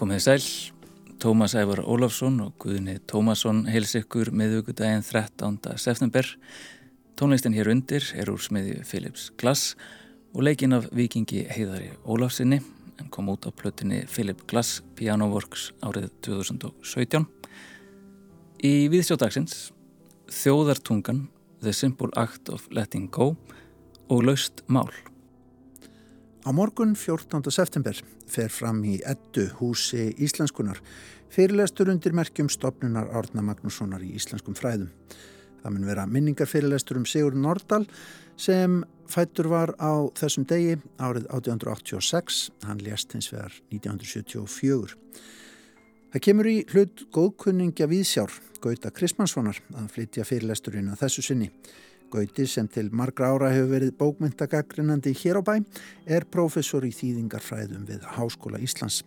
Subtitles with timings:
[0.00, 0.44] Komið sæl,
[1.20, 5.58] Tómas Ævar Ólafsson og Guðni Tómasson heils ykkur miðugudaginn 13.
[5.76, 6.24] september.
[7.20, 9.74] Tónlistin hér undir er úr smiðju Philips Glass
[10.32, 12.62] og leikin af vikingi Heiðari Ólafsinni
[12.96, 17.28] en kom út á plötinni Philip Glass Pianoworks árið 2017.
[18.64, 19.66] Í viðsjódagsins
[20.32, 21.26] Þjóðartungan,
[21.60, 23.34] The Simple Act of Letting Go
[24.08, 25.09] og Laust Mál.
[26.40, 27.52] Á morgun 14.
[27.52, 30.78] september fer fram í ettu húsi íslenskunar
[31.28, 34.88] fyrirlestur undir merkjum stopnunar Árna Magnússonar í íslenskum fræðum.
[35.60, 37.84] Það mun vera minningarfyrirlestur um Sigur Nordal
[38.40, 44.96] sem fættur var á þessum degi árið 1886, hann lést hins vegar 1974.
[46.10, 48.32] Það kemur í hlut góðkunningja Víðsjár,
[48.64, 51.52] Gauta Krismanssonar, að flytja fyrirlesturinn að þessu sinni.
[52.10, 55.52] Gauti sem til margra ára hefur verið bókmyndagaggrinandi hér á bæ
[56.10, 59.04] er prófessor í þýðingarfræðum við Háskóla Íslands.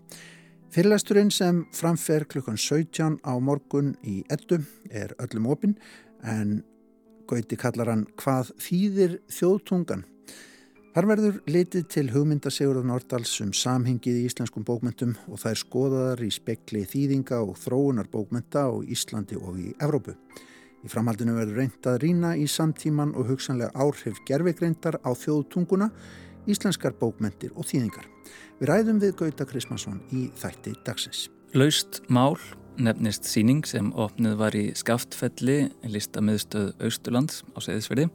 [0.74, 5.76] Fyrirlæsturinn sem framfer klukkan 17 á morgun í ettu er öllum opinn
[6.24, 6.62] en
[7.28, 10.08] Gauti kallar hann hvað þýðir þjóðtungan.
[10.94, 16.26] Þar verður litið til hugmyndasigurðan Nordals um samhengið í íslenskum bókmyndum og það er skoðaðar
[16.26, 20.14] í spekli þýðinga og þróunar bókmynda á Íslandi og í Evrópu.
[20.84, 25.88] Í framhaldinu verður reynd að rína í samtíman og hugsanlega áhrif gerfegreindar á þjóðtunguna,
[26.50, 28.10] íslenskar bókmentir og þýðingar.
[28.60, 31.30] Við ræðum við Gauta Krismansson í þætti dagsins.
[31.56, 32.36] Laust mál
[32.82, 38.08] nefnist síning sem opnið var í Skaftfelli, listamiðstöð Austurlands á Seyðisverði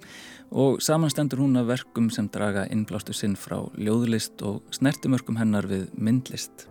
[0.51, 5.89] og samanstendur hún af verkum sem draga innblástu sinn frá ljóðlist og snertumörkum hennar við
[5.95, 6.67] myndlist.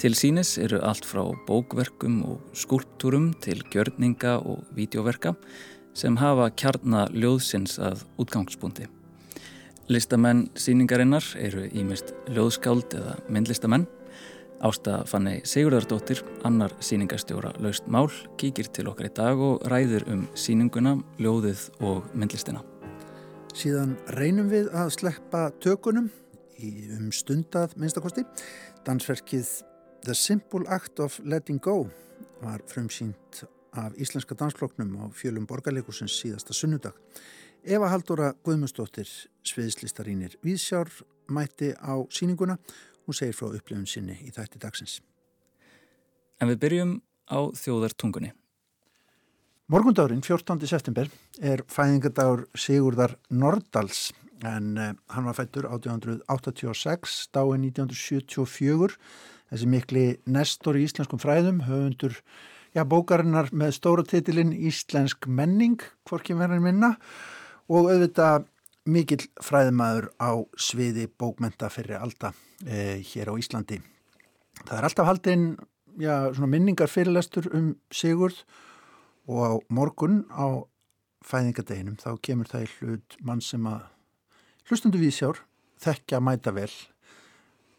[0.00, 5.34] Til sínis eru allt frá bókverkum og skulptúrum til gjörninga og vídeoverka
[5.94, 8.88] sem hafa kjarnar ljóðsins að útgangspunkti.
[9.92, 13.86] Listamenn síningarinnar eru ímist ljóðskáld eða myndlistamenn.
[14.62, 18.06] Ásta Fanni Sigurðardóttir, annar síningastjóra Laust Mál,
[18.38, 22.62] kíkir til okkar í dag og ræður um síninguna, ljóðið og myndlistina.
[23.58, 26.12] Síðan reynum við að sleppa tökunum
[26.62, 28.22] í um stundað minnstakosti.
[28.86, 29.50] Dansverkið
[30.04, 31.86] The Simple Act of Letting Go
[32.40, 36.96] var frumsýnt af Íslenska dansfloknum á fjölum borgarleikusins síðasta sunnudag.
[37.62, 39.06] Eva Haldóra Guðmundsdóttir,
[39.46, 40.90] sviðslistarínir Víðsjár,
[41.30, 42.56] mætti á síninguna
[43.06, 44.96] og segir frá upplifun sinni í þætti dagsins.
[46.42, 46.96] En við byrjum
[47.30, 48.32] á þjóðartungunni.
[49.70, 50.66] Morgundagurinn 14.
[50.66, 51.06] september
[51.38, 54.10] er fæðingadagur Sigurðar Nordals
[54.42, 58.98] en uh, hann var fættur 1886, dáin 1974
[59.52, 62.16] þessi mikli nestor í íslenskum fræðum, höfundur
[62.72, 66.94] já, bókarinnar með stóra titilinn Íslensk menning, hvorki verður minna
[67.68, 68.48] og auðvitað
[68.88, 72.32] mikill fræðumæður á sviði bókmenta fyrir alda
[72.66, 73.78] e, hér á Íslandi.
[74.62, 75.46] Það er alltaf haldinn
[76.48, 78.42] minningar fyrirlestur um Sigurð
[79.28, 80.64] og á morgun á
[81.22, 83.84] fæðingadeginum þá kemur það í hlut mann sem að
[84.66, 85.44] hlustundu vísjár
[85.82, 86.70] þekkja mæta vel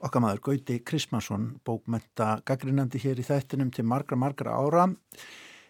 [0.04, 4.88] okkar maður Gauti Krismansson bókmenta gaggrinandi hér í þættinum til margra margra ára.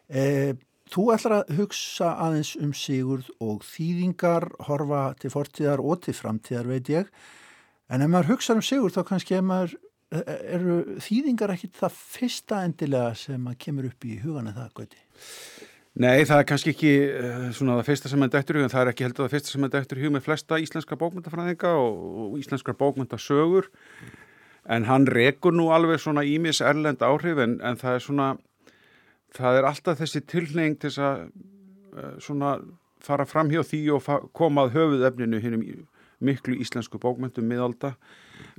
[0.10, 0.54] E,
[0.94, 6.70] Þú ætlar að hugsa aðeins um Sigurð og þýðingar horfa til fortíðar og til framtíðar
[6.70, 7.10] veit ég.
[7.90, 9.78] En ef maður hugsa um Sigurð þá kannski maður,
[10.12, 14.74] e, e, eru þýðingar ekki það fyrsta endilega sem að kemur upp í hugana það
[14.82, 15.02] Gauti?
[15.94, 18.84] Nei, það er kannski ekki uh, svona það fyrsta sem er dættur hug en það
[18.84, 22.38] er ekki heldur það fyrsta sem er dættur hug með flesta íslenska bókmyndafræðinga og, og
[22.42, 23.70] íslenskar bókmyndasögur
[24.66, 28.28] en hann rekur nú alveg svona ímis erlend áhrif en, en það er svona
[29.34, 32.56] það er alltaf þessi tilneying til að uh, svona
[33.04, 35.66] fara fram hjá því og koma að höfuðefninu hinnum
[36.24, 37.94] miklu íslensku bókmyndum miðalda.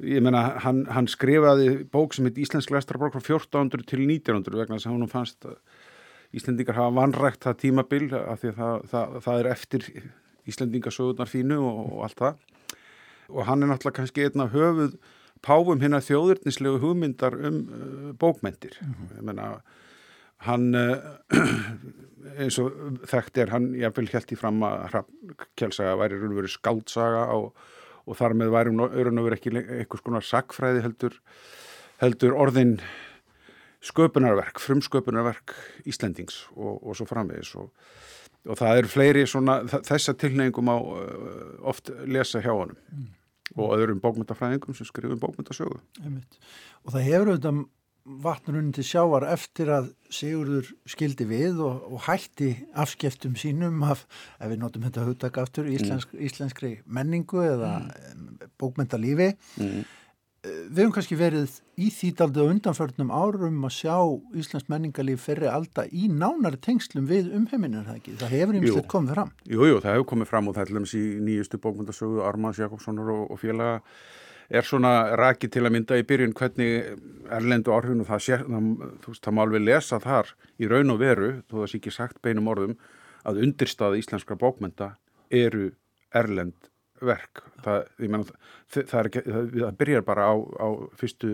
[0.05, 4.77] Ég menna, hann, hann skrifaði bók sem heit Íslensk lestarabók frá 1400 til 1900 vegna
[4.77, 5.49] þess að hann fannst
[6.35, 9.89] Íslendingar hafa vanrægt það tímabil af því að það, það, það er eftir
[10.51, 12.41] Íslendingasögurnar fínu og, og allt það.
[13.33, 14.97] Og hann er náttúrulega kannski einn af höfuð
[15.45, 19.17] páfum hérna þjóðurnislegu hugmyndar um uh, bókmentir mm -hmm.
[19.19, 19.49] ég menna
[20.45, 20.97] hann uh,
[22.41, 22.73] eins og
[23.09, 25.05] þekkt er hann jáfnvel held í fram að
[25.57, 27.53] kjálsaga væri raunveru skáldsaga og,
[28.07, 31.19] og þar með værum örunöfur ekki eitthvað svona sakfræði heldur,
[32.01, 32.79] heldur orðin
[33.85, 35.55] sköpunarverk, frumsköpunarverk
[35.85, 37.69] Íslendings og, og svo framvegis og,
[38.49, 43.13] og það eru fleiri svona þessa tilnefingum á uh, oft lesa hjá honum mm.
[43.55, 45.81] Og öðrum bókmyndafræðingum sem skrifum bókmyndasögu
[46.85, 47.65] Og það hefur auðvitað
[48.05, 54.05] vatnurinn til sjávar eftir að Sigurður skildi við og, og hætti afskeftum sínum af,
[54.39, 56.25] ef við notum þetta hugtak aftur, íslensk, mm.
[56.29, 58.51] íslenskri menningu eða mm.
[58.61, 59.33] bókmyndalífi.
[59.57, 59.87] Mm.
[60.45, 63.95] Við hefum kannski verið í þýtaldi og undanförnum árum að sjá
[64.37, 68.17] Íslensk menningalíf ferri alltaf í nánari tengslum við umheiminu, er það ekki?
[68.21, 69.31] Það hefur einmitt komið fram.
[69.49, 73.15] Jú, jú, það hefur komið fram og það er lemst í nýjustu bókmyndasögu Armans Jakobssonar
[73.15, 73.79] og, og félaga
[74.53, 77.01] er svona raki til að mynda í byrjun hvernig
[77.33, 78.69] erlendu orðinu það sé, það,
[79.01, 81.95] þú veist, það má alveg lesa þar í raun og veru, þó það sé ekki
[81.95, 82.77] sagt beinum orðum,
[83.25, 84.93] að undirstaði íslenskra bókmynda
[85.33, 85.71] eru
[86.13, 86.69] erlend
[87.03, 87.43] verk.
[87.65, 89.23] Það, menna, það, það, ekki,
[89.59, 90.69] það byrjar bara á, á
[91.01, 91.33] fyrstu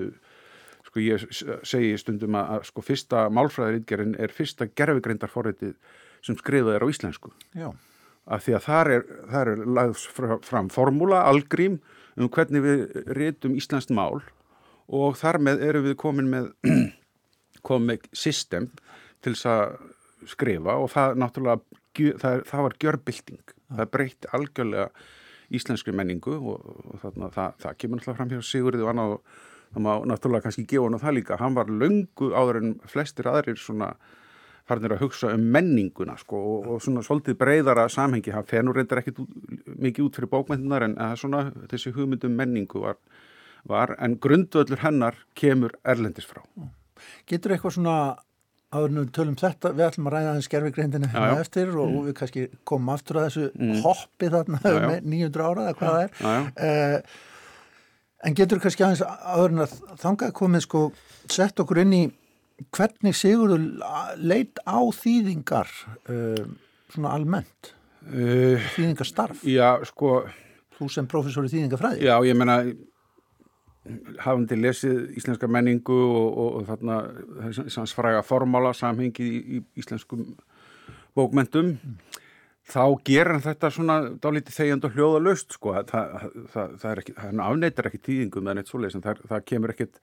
[0.90, 1.22] sko ég
[1.68, 5.76] segi stundum að sko fyrsta málfræðarítgerinn er fyrsta gerfigreindar forritið
[6.24, 7.32] sem skriðað er á íslensku.
[7.54, 7.70] Já.
[8.30, 10.02] af því að þar er, þar er lagðs
[10.46, 11.78] fram formúla, algrím
[12.20, 12.82] um hvernig við
[13.16, 14.20] rétum Íslands mál
[14.90, 16.50] og þar með erum við komin með
[17.66, 18.68] komin með system
[19.24, 21.80] til þess að skrifa og það náttúrulega,
[22.20, 24.88] það, það var gjörbilding, það breytti algjörlega
[25.50, 29.36] íslenskri menningu og, og þarna, það, það kemur náttúrulega fram hér Sigurði og annað og
[29.74, 33.30] það má náttúrulega kannski gefa hann á það líka, hann var löngu áður en flestir
[33.30, 33.92] aðrir svona
[34.70, 38.30] farnir að hugsa um menninguna sko, og, og svona svolítið breyðara samhengi.
[38.34, 39.18] Það fenur reyndar ekkit
[39.80, 43.00] mikið út fyrir bókmyndunar en svona, þessi hugmyndum menningu var,
[43.66, 46.44] var en grundvöldur hennar kemur erlendis frá.
[47.28, 47.96] Getur eitthvað svona
[48.70, 52.04] áður við tölum þetta, við ætlum að ræða þess gerfigreindinu hérna eftir og, mm.
[52.06, 53.80] við kannski komum aftur að þessu mm.
[53.86, 54.86] hoppi þarna já, já.
[54.86, 56.14] með 900 ára eða hvað það er.
[56.68, 57.18] uh,
[58.28, 60.84] en getur kannski aðeins áður en að þangað komið sko
[61.30, 62.02] sett okkur inn í
[62.76, 63.66] hvernig Sigurður
[64.20, 65.70] leit á þýðingar
[66.12, 66.44] uh,
[66.92, 67.72] svona almennt?
[68.06, 69.42] Uh, þýðingarstarf?
[69.48, 70.22] Já, sko.
[70.78, 72.06] Þú sem professor í þýðingafræði?
[72.06, 72.62] Já, ég menna
[74.20, 76.96] hafandi lesið íslenska menningu og, og, og þarna
[77.58, 80.26] þess fræga formála samhengi í, í íslenskum
[81.16, 81.94] bókmentum mm.
[82.70, 87.16] þá ger hann þetta svona dálítið þegjand og hljóðalust sko, það, það, það er ekki,
[87.24, 90.02] hann afneitar ekki tíðingum en eitt svoleiðis en það, það kemur ekkit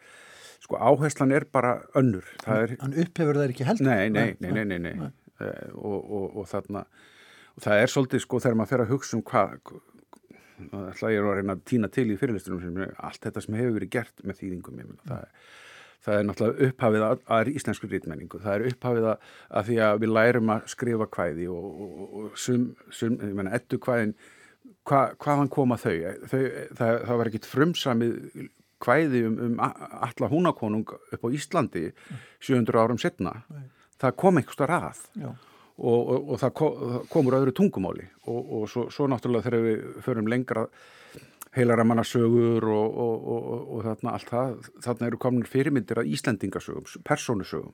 [0.63, 3.91] sko áherslan er bara önnur er, Hann upphefur það ekki heldur?
[3.91, 5.11] Nei, nei, nei, nei, nei, nei.
[5.75, 6.87] og, og, og þarna
[7.57, 9.53] og það er svolítið sko þegar maður fer að hugsa um hvað
[10.65, 13.93] ætla ég að reyna að týna til í fyrirlistunum sem allt þetta sem hefur verið
[13.97, 15.51] gert með þýðingum ég, það, er,
[16.07, 20.01] það er náttúrulega upphafið að, að íslensku rítmenningu, það er upphafið að, að því að
[20.03, 21.85] við lærum að skrifa kvæði og,
[22.21, 24.15] og sum, sum, ég menna, ettu kvæðin
[24.87, 25.95] hva, hvaðan koma þau,
[26.27, 26.39] þau
[26.77, 28.15] það, það var ekkit frumsamið
[28.83, 31.89] kvæði um, um alla húnakonung upp á Íslandi
[32.39, 33.69] 700 árum setna Nei.
[34.01, 35.03] það kom einhversta rað
[35.77, 36.53] og, og, og það
[37.11, 38.07] komur öðru tungumáli.
[38.27, 40.65] Og, svo, svo náttúrulega þegar við förum lengra
[41.57, 47.73] heilaramannasögur og þarna allt það þarna eru komin fyrirmyndir að Íslendingasögum persónusögum.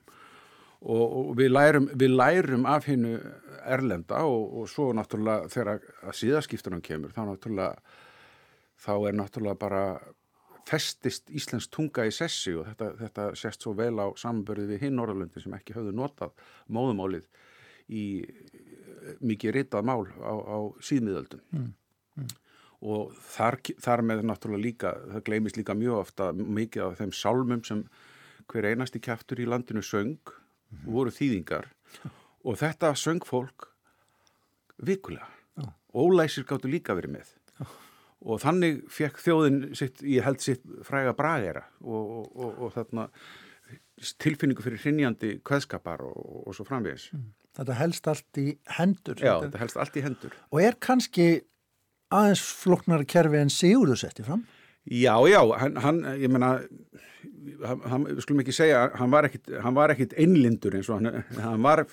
[0.83, 3.15] Og við lærum, við lærum af hennu
[3.63, 7.71] erlenda og svo náttúrulega þegar síðaskiptunum kemur þá náttúrulega
[8.83, 9.83] þá er náttúrulega bara
[10.67, 14.99] festist Íslands tunga í sessi og þetta, þetta sést svo vel á samanbörði við hinn
[14.99, 16.35] Norðalöndi sem ekki höfðu notað
[16.71, 17.27] móðumálið
[17.89, 18.05] í
[19.23, 21.67] mikið ritað mál á, á síðmiðöldum mm,
[22.21, 22.31] mm.
[22.87, 27.63] og þar, þar með náttúrulega líka, það gleimist líka mjög ofta mikið af þeim sálmum
[27.67, 27.83] sem
[28.51, 30.87] hver einasti kæftur í landinu söng mm.
[30.87, 31.69] voru þýðingar
[32.43, 33.69] og þetta söng fólk
[34.83, 35.29] vikulega
[35.93, 37.33] Ólæsir gáttu líka verið með
[38.23, 43.07] og þannig fekk þjóðin sitt, ég held sitt fræga bragera og, og, og, og þarna
[44.23, 47.09] tilfinningu fyrir hrinjandi kveðskapar og svo framvegis.
[47.13, 47.27] Mm.
[47.53, 48.47] Þetta helst allt í
[48.79, 49.19] hendur.
[49.21, 50.37] Já, þetta helst allt í hendur.
[50.49, 51.27] Og er kannski
[52.13, 54.43] aðeins floknara kerfi en Sigurður setti fram?
[54.83, 56.57] Já, já, hann, hann ég menna,
[57.23, 61.63] við skulum ekki segja, hann var ekkit, hann var ekkit einlindur eins og hann, hann
[61.63, 61.85] var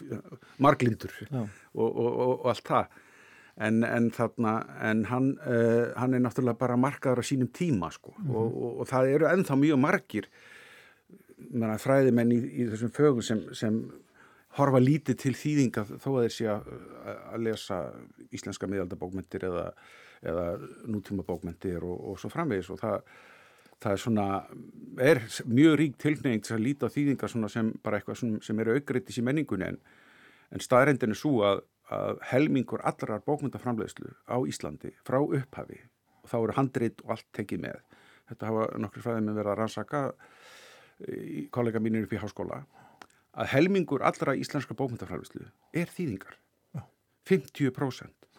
[0.59, 2.99] marglindur og allt það
[3.61, 4.55] en, en, þarna,
[4.91, 8.37] en hann, uh, hann er náttúrulega bara markaður á sínum tíma sko mm -hmm.
[8.37, 10.31] og, og, og það eru ennþá mjög margir
[11.85, 13.81] fræðimenn í, í þessum fögum sem, sem
[14.59, 16.71] horfa lítið til þýðinga þó að þeir sé að,
[17.41, 17.81] lesa
[18.35, 19.67] íslenska miðaldabókmentir eða,
[20.27, 20.47] eða
[20.91, 22.71] nútíma bókmentir og, og svo framvegis.
[22.75, 22.97] Og það,
[23.81, 24.29] það er svona,
[25.11, 29.21] er mjög rík tilneying til að líta þýðinga sem bara eitthvað sem, sem eru aukriðtis
[29.23, 29.79] í menningunni en,
[30.51, 35.81] en staðrendin er svo að að helmingur allrar bókmyndaframlegslu á Íslandi frá upphafi
[36.23, 37.81] og þá eru handrit og allt tekið með.
[38.31, 40.03] Þetta hafa nokkru fræðið með verið að rannsaka
[41.11, 42.61] í kollega mínir upp í háskóla
[43.35, 45.47] að helmingur allra íslenska bókmyndafræðislu
[45.77, 46.39] er þýðingar.
[46.75, 46.85] Já.
[47.31, 48.31] 50%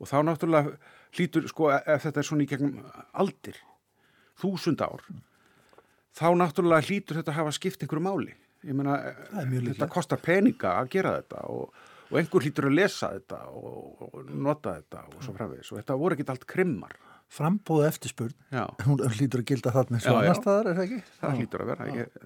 [0.00, 0.78] og þá náttúrulega
[1.16, 2.78] hlýtur, sko, ef þetta er svona í gegnum
[3.12, 3.58] aldir,
[4.40, 5.04] þúsund ár
[6.16, 8.34] þá náttúrulega hlýtur þetta að hafa skipt einhverju máli.
[8.66, 8.98] Ég meina,
[9.32, 11.78] þetta kostar peninga að gera þetta og,
[12.10, 15.96] og einhver hlýtur að lesa þetta og, og nota þetta og svo frávegis og þetta
[16.02, 16.98] voru ekki allt krimmar.
[17.30, 18.34] Frambóðu eftirspurn,
[18.82, 20.96] hún hlýtur að gilda eins og annar staðar, er það ekki?
[21.20, 22.16] Það hlýtur að vera, ég,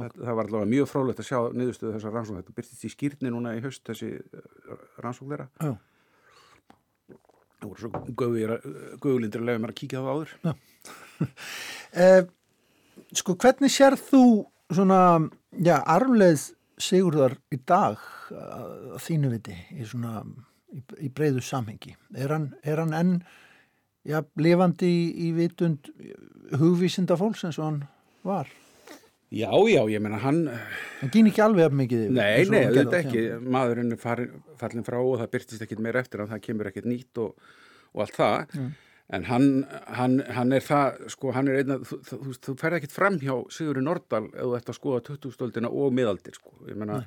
[0.00, 3.32] það, það var allavega mjög frólægt að sjá niðurstöðu þessar rannsókn, þetta byrtist í skýrni
[3.34, 5.48] núna í haust þessi uh, rannsókn þeirra.
[7.60, 7.90] Það voru svo
[9.04, 10.36] guðlindir að lega mér að kíkja á það áður.
[11.90, 12.22] Eh,
[13.10, 15.18] Sko, hvernig sér þú svona,
[15.58, 18.00] já, arfleð Sigurðar í dag
[18.32, 20.22] að þínu viti í svona,
[20.72, 21.96] í, í breyðu samhengi?
[22.14, 23.12] Er hann, er hann enn
[24.06, 25.90] já, lifandi í, í vitund
[26.56, 27.82] hugvísinda fólks eins og hann
[28.24, 28.48] var
[29.30, 33.24] Já, já, ég menna hann hann gín ekki alveg af mikið Nei, nei, þetta ekki,
[33.46, 34.00] maðurinn er
[34.58, 37.52] fallin frá og það byrtist ekkit meira eftir en það kemur ekkit nýtt og,
[37.94, 38.56] og allt það.
[38.58, 38.72] Mm.
[39.16, 39.46] en hann,
[40.00, 43.22] hann, hann er það sko, hann er einna, þú, þú, þú, þú ferð ekkit fram
[43.22, 47.00] hjá Sigurður Nordal þú ætti að skoða 2000-stöldina og miðaldir sko, ég menna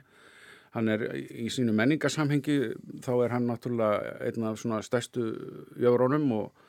[0.73, 2.57] hann er í sínu menningarsamhengi
[3.03, 5.27] þá er hann náttúrulega einna af svona stærstu
[5.75, 6.63] jöfrónum og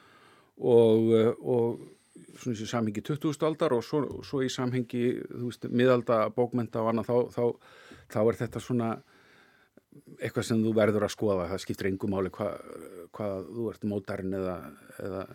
[0.58, 1.78] og, og
[2.32, 3.46] svona í samhengi 20.
[3.48, 7.74] aldar og svo, svo í samhengi, þú veist, miðalda bókmenta og annað, þá, þá,
[8.14, 8.90] þá er þetta svona
[10.18, 12.56] eitthvað sem þú verður að skoða, það skiptir engum hvað
[13.14, 14.56] hva, þú ert mótarinn eða,
[15.04, 15.26] eða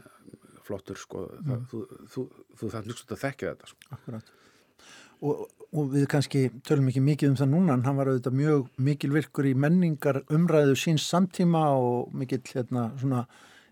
[0.67, 1.47] flottur sko, mm.
[1.47, 2.25] það, þú, þú,
[2.59, 3.89] þú þarf nýtt að þekkja þetta sko.
[3.95, 4.35] Akkurát
[5.25, 5.43] og,
[5.75, 9.11] og við kannski tölum ekki mikið um það núna en hann var auðvitað mjög mikil
[9.15, 13.25] virkur í menningar umræðu síns samtíma og mikil hérna svona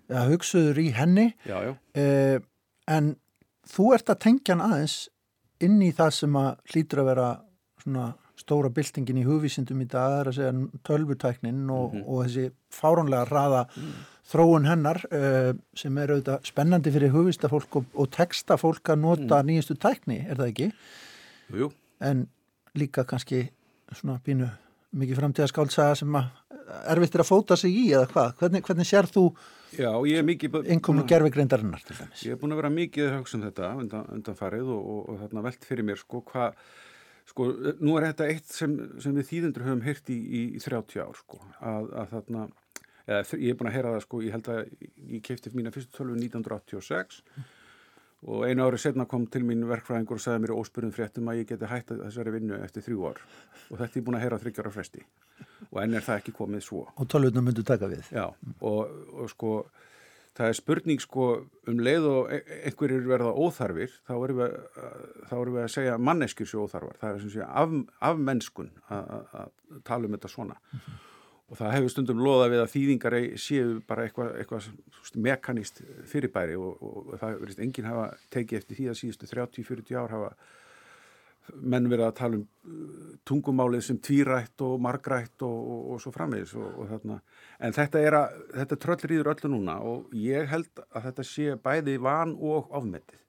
[0.08, 1.74] að hugsaður í henni já, já.
[2.00, 2.38] Eh,
[2.88, 3.16] en
[3.68, 4.98] þú ert að tengja hann aðeins
[5.64, 7.28] inn í það sem að hlýtur að vera
[7.82, 12.06] svona stóra byltingin í hugvísindum í dag er að segja tölvutæknin og, mm -hmm.
[12.08, 13.94] og þessi fáránlega raða mm.
[14.32, 19.48] þróun hennar uh, sem er auðvitað spennandi fyrir hugvístafólk og, og textafólk að nota mm.
[19.50, 20.72] nýjastu tækni, er það ekki?
[21.50, 21.72] Jú.
[22.02, 22.28] En
[22.76, 23.50] líka kannski
[23.92, 24.50] svona bínu
[24.98, 26.30] mikið framtíðaskáltsaga sem að
[26.94, 28.34] erfitt er að fóta sig í eða hvað?
[28.42, 29.24] Hvernig, hvernig sér þú.
[30.74, 32.26] Innkomu gerfegrindarinnar til dæmis.
[32.26, 35.02] Ég er búin að vera mikið að hugsa um þetta undan, undan farið og, og,
[35.12, 36.62] og þarna velt fyrir mér sko hvað,
[37.32, 37.50] sko
[37.84, 41.20] nú er þetta eitt sem, sem við þýðendur höfum heyrt í, í, í 30 ár
[41.20, 42.48] sko að, að þarna,
[43.04, 44.64] eða, ég er búin að heyra það sko, ég held að
[45.18, 47.54] ég keipti mína fyrstu tölvu 1986 mm
[48.28, 51.50] og einu árið setna kom til mín verkfræðingur og sagði mér óspurðum fréttum að ég
[51.52, 53.22] geti hægt þessari vinnu eftir þrjú ár.
[53.72, 55.04] Og þetta er búin að heyra þryggjára fresti.
[55.72, 56.84] Og enn er það ekki komið svo.
[56.98, 58.12] Og tölvutna myndu taka við.
[58.12, 59.54] Já og, og sko
[60.38, 61.28] það er spurning sko
[61.72, 64.56] um leið og e, einhverjir verða óþarfir þá erum við,
[65.32, 67.76] þá erum við að segja manneskjur sér óþarfar, það er sem sé af,
[68.12, 69.54] af mennskun að
[69.88, 70.60] tala um þetta svona.
[70.60, 71.04] Mm -hmm
[71.48, 74.70] og það hefur stundum loða við að þýðingar séu bara eitthvað, eitthvað
[75.24, 80.00] mekanist fyrirbæri og, og, og það verðist enginn hafa tekið eftir því að síðustu 30-40
[80.02, 80.32] ár hafa
[81.64, 86.52] menn verið að tala um uh, tungumálið sem tvírætt og margrætt og, og svo framvegis
[86.58, 91.96] en þetta er að, þetta tröllriður öllu núna og ég held að þetta sé bæði
[92.04, 93.24] van og ofmettið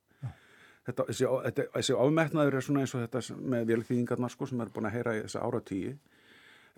[0.89, 1.31] þetta, þessi,
[1.77, 5.19] þessi ofmettnaður er svona eins og þetta með velþýðingarnar sko sem er búin að heyra
[5.19, 5.95] í þessa áratíi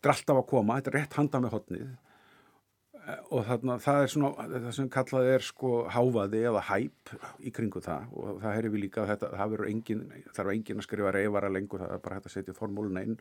[0.01, 4.01] þetta er alltaf að koma, þetta er rétt handa með hotnið eh, og þarna það
[4.01, 7.15] er svona, það sem kallað er sko háfaði eða hæp
[7.45, 8.11] í kringu það.
[8.17, 10.05] Og það hefur við líka þetta, það verður engin,
[10.37, 13.19] þarf engin að skrifa reyfara lengur, það er bara hægt að setja formúluna inn.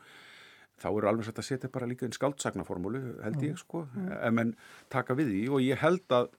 [0.79, 3.83] Þá eru alveg sætt að setja bara líka einn skaldsagnarformúlu, held ég sko.
[3.91, 4.11] Mm.
[4.15, 4.53] ef menn
[4.87, 5.41] taka við því.
[5.51, 6.29] Og ég held að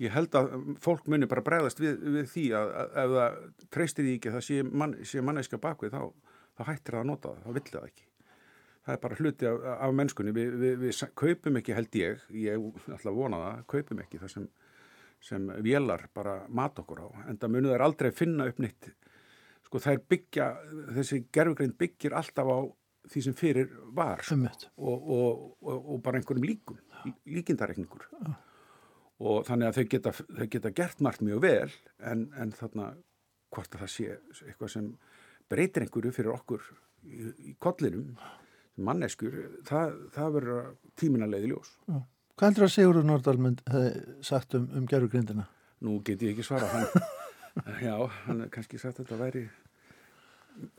[0.00, 4.08] ég held að fólk muni bara bregðast við, við því að, að ef það treystir
[4.08, 7.34] því ekki að það sé, man, sé mannæska bakvið þá, þá hættir það að nota
[7.34, 8.08] það, þá vill það ekki
[8.86, 10.34] það er bara hluti af, af mennskunni.
[10.36, 14.34] Við, við, við kaupum ekki held ég ég ætla að vona það, kaupum ekki það
[14.34, 14.50] sem,
[15.22, 18.92] sem vélar bara mat okkur á, en það munið er aldrei finna upp nýtt
[19.72, 20.46] sko það er byggja,
[20.98, 22.58] þessi gerfugrein byggir alltaf á
[23.08, 24.36] því sem fyrir var sko,
[24.76, 26.76] og, og, og, og bara einhverjum líkum
[27.26, 28.04] líkindareikningur.
[28.20, 28.34] Ja.
[29.22, 31.72] og þannig að þau geta, þau geta gert margt mjög vel
[32.04, 32.92] en, en þarna
[33.52, 34.06] hvort að það sé
[34.50, 34.92] eitthvað sem
[35.50, 36.68] breytir einhverju fyrir okkur
[37.08, 38.12] í, í kollinum
[38.76, 39.34] manneskur,
[39.68, 40.68] það, það verður
[41.00, 41.72] tíminarleiði ljós.
[41.88, 41.98] Já.
[42.32, 45.48] Hvað heldur að Sigurður Nordalmund hefði sagt um, um gerfugrindina?
[45.84, 46.86] Nú get ég ekki svara hann.
[47.86, 49.44] já, hann hefði kannski sagt að þetta væri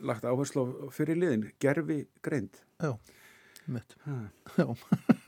[0.06, 2.58] lagt áherslu fyrir liðin, gerfi grind.
[2.82, 2.96] Já,
[3.66, 3.96] mitt.
[4.58, 4.68] Já.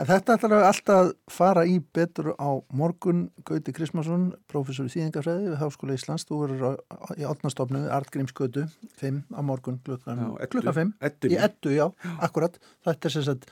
[0.00, 3.26] Þetta ætlar alltaf að fara í betur á morgun.
[3.44, 6.78] Gauti Krismarsson, professor í þýðingafræði við Háskóla Íslands, þú verður
[7.20, 8.64] í átnastofnu Artgrímsgötu
[9.02, 11.84] 5 á morgun klukkan, klukkan 5 ettu, í ettu, já,
[12.24, 12.56] akkurat.
[12.86, 13.48] Þetta er sem sagt,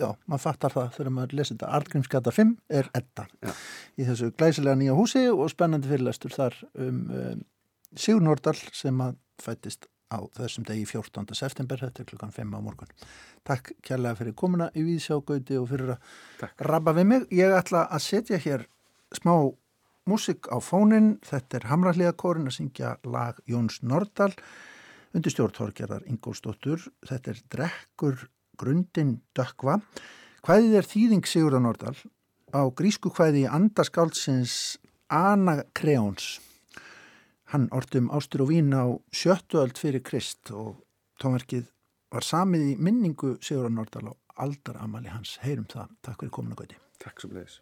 [0.00, 3.54] já, maður fattar það þegar maður lesir þetta, Artgrímsgata 5 er etta já.
[3.94, 7.50] í þessu glæsilega nýja húsi og spennandi fyrirlestur þar um, um
[7.94, 11.34] Sigur Nordal sem að fættist á þessum degi 14.
[11.34, 12.94] september, þetta er klukkan 5 á morgun.
[13.44, 16.64] Takk kærlega fyrir komuna í Víðsjágauti og fyrir að Takk.
[16.70, 17.26] rabba við mig.
[17.34, 18.66] Ég ætla að setja hér
[19.14, 19.34] smá
[20.06, 24.32] músik á fónin, þetta er Hamralíðakórin að syngja lag Jóns Nordal
[25.14, 28.26] undir stjórntorkjarar Ingólstóttur, þetta er Drekkur
[28.58, 29.78] Grundin Dökva.
[30.44, 31.94] Hvaðið er þýðing Sigurða Nordal
[32.54, 34.76] á grísku hvaði Andaskáldsins
[35.10, 36.38] Anna Kreóns
[37.54, 38.82] Hann ortum ástur og vín á
[39.14, 40.80] sjöttu öld fyrir Krist og
[41.22, 41.68] tónverkið
[42.10, 45.36] var samið í minningu Sigur Nordal á aldaramali hans.
[45.38, 45.92] Heyrum það.
[46.02, 46.74] Takk fyrir komuna gauti.
[46.98, 47.60] Takk svo bleðis.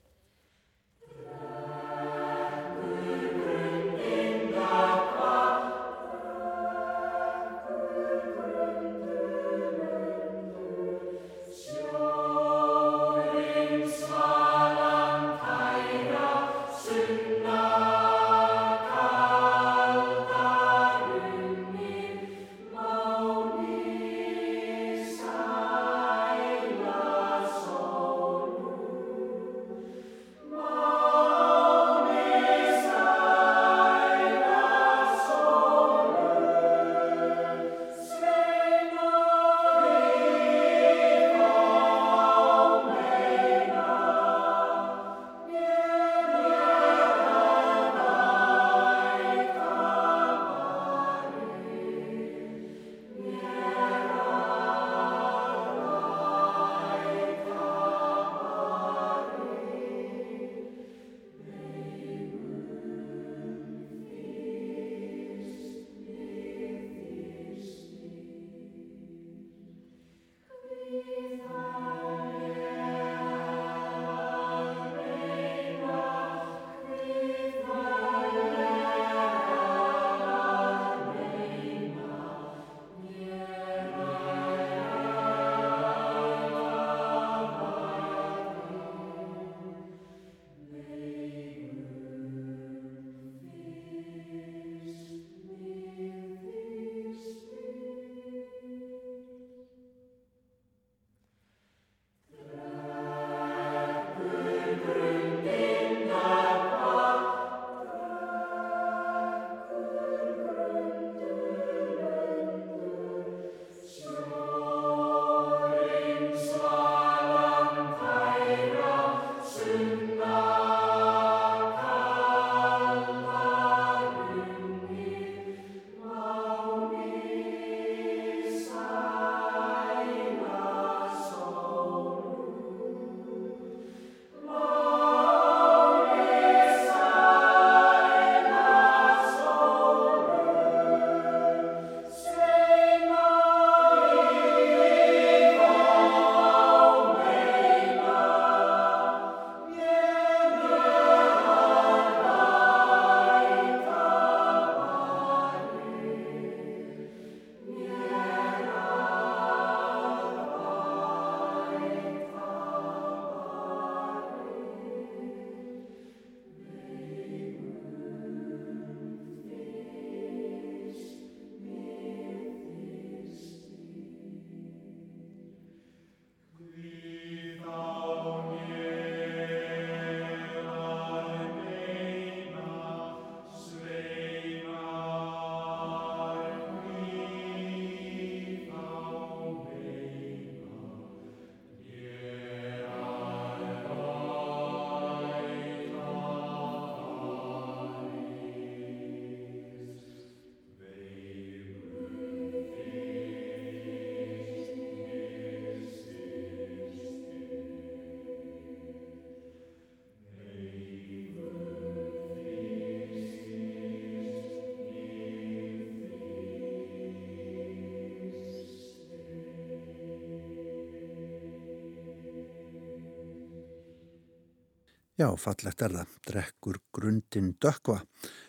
[225.22, 226.14] Já, fallegt er það.
[226.26, 228.00] Drekkur grundin dökva.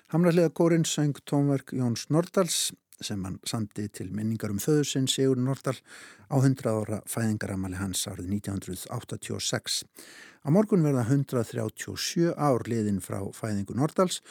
[0.10, 2.72] Hamraliða kórin söng tónverk Jóns Nordals
[3.04, 5.76] sem hann samti til minningar um föðusinn Sigur Nordal
[6.34, 9.84] á 100 ára fæðingaramali hans árið 1986.
[10.42, 14.24] Á morgun verða 137 ár liðin frá fæðingu Nordals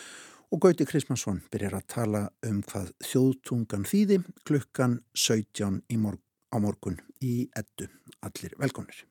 [0.51, 6.19] og Gauti Krismansson byrjar að tala um hvað þjóðtungan þýði klukkan 17 morg
[6.51, 7.87] á morgun í ettu.
[8.19, 9.05] Allir velkonir.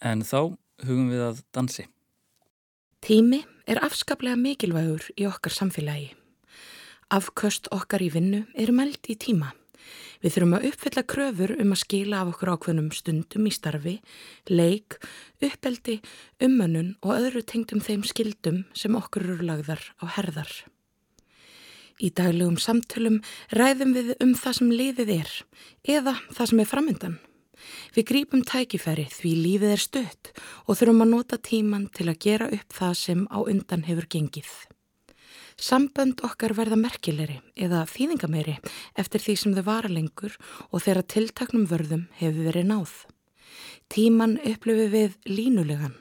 [0.00, 1.88] En þá hugum við að dansi.
[2.98, 6.08] Tími er afskaplega mikilvægur í okkar samfélagi.
[7.14, 9.52] Afköst okkar í vinnu eru meld í tíma.
[10.18, 13.94] Við þurfum að uppfylla kröfur um að skila af okkur ákveðnum stundum í starfi,
[14.50, 14.98] leik,
[15.38, 16.00] uppeldi,
[16.42, 20.50] umönnun og öðru tengdum þeim skildum sem okkur eru lagðar á herðar.
[22.02, 23.22] Í daglegum samtölum
[23.54, 25.38] ræðum við um það sem liðið er
[25.98, 27.18] eða það sem er framöndan.
[27.94, 30.32] Við grípum tækifæri því lífið er stutt
[30.66, 34.50] og þurfum að nota tíman til að gera upp það sem á undan hefur gengið.
[35.58, 38.54] Sambönd okkar verða merkilegri eða þýðingameiri
[39.02, 40.36] eftir því sem þau vara lengur
[40.70, 42.92] og þeirra tiltaknum vörðum hefur verið náð.
[43.90, 45.96] Tíman upplöfu við línulegan.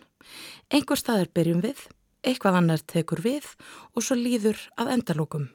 [0.70, 1.80] Einhver staðar byrjum við,
[2.22, 3.50] eitthvað annar tekur við
[3.96, 5.48] og svo líður að endalókum.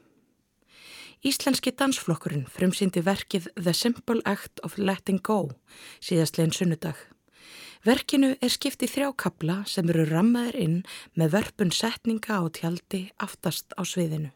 [1.23, 5.53] Íslenski dansflokkurinn frumsýndi verkið The Simple Act of Letting Go
[6.03, 6.97] síðastlegin sunnudag.
[7.87, 10.81] Verkinu er skipt í þrjá kabla sem eru rammaður inn
[11.15, 14.33] með verpun setninga á tjaldi aftast á sviðinu.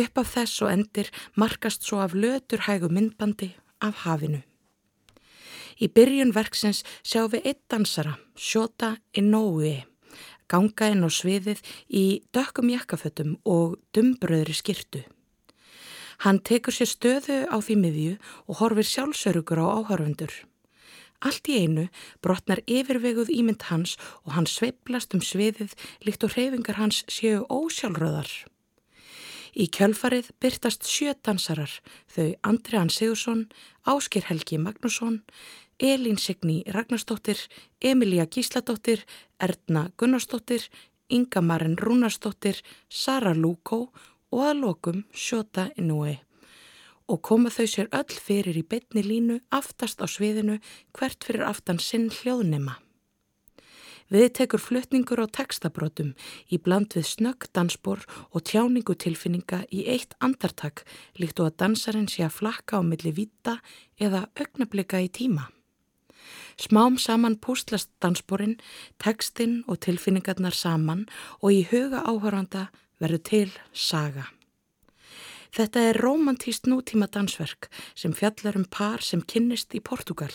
[0.00, 3.50] Upp af þess og endir markast svo af lötur hægu myndbandi
[3.84, 4.40] af hafinu.
[5.76, 9.84] Í byrjun verksins sjáum við eitt dansara, Shota Inoue,
[10.48, 11.60] ganga inn á sviðið
[11.92, 15.04] í dökkum jakkafötum og dumbröðri skirtu.
[16.24, 18.12] Hann tekur sér stöðu á því miðju
[18.48, 20.32] og horfir sjálfsörugur á áhörfundur.
[21.24, 21.86] Allt í einu
[22.24, 25.72] brotnar yfirveguð ímynd hans og hann sveiplast um sviðið
[26.04, 28.28] líkt og hreyfingar hans séu ósjálfröðar.
[29.56, 31.70] Í kjölfarið byrtast sjö dansarar,
[32.12, 33.46] þau Andriðan Sigursson,
[33.88, 35.22] Áskir Helgi Magnússon,
[35.80, 37.40] Elín Signi Ragnarstóttir,
[37.80, 39.06] Emilija Gísladóttir,
[39.40, 40.68] Erna Gunnarsdóttir,
[41.08, 43.88] Inga Marin Rúnarsdóttir, Sara Lúkó
[44.34, 46.16] og að lokum sjóta innúi
[47.06, 50.58] og koma þau sér öll fyrir í betni línu aftast á sviðinu
[50.96, 52.80] hvert fyrir aftan sinn hljóðnema.
[54.06, 56.12] Við tekur flutningur á textabrótum
[56.50, 60.84] í bland við snögg dansbor og tjáningu tilfinninga í eitt andartak
[61.18, 63.58] líkt og að dansarinn sé að flakka á milli vita
[63.98, 65.50] eða augnablika í tíma.
[66.58, 68.56] Smám saman pústlast dansborinn,
[69.02, 71.04] tekstinn og tilfinningarnar saman
[71.42, 72.68] og í huga áhöranda
[73.02, 74.26] verður til saga.
[75.56, 80.32] Þetta er romantíst nútíma dansverk sem fjallar um par sem kynnist í Portugal.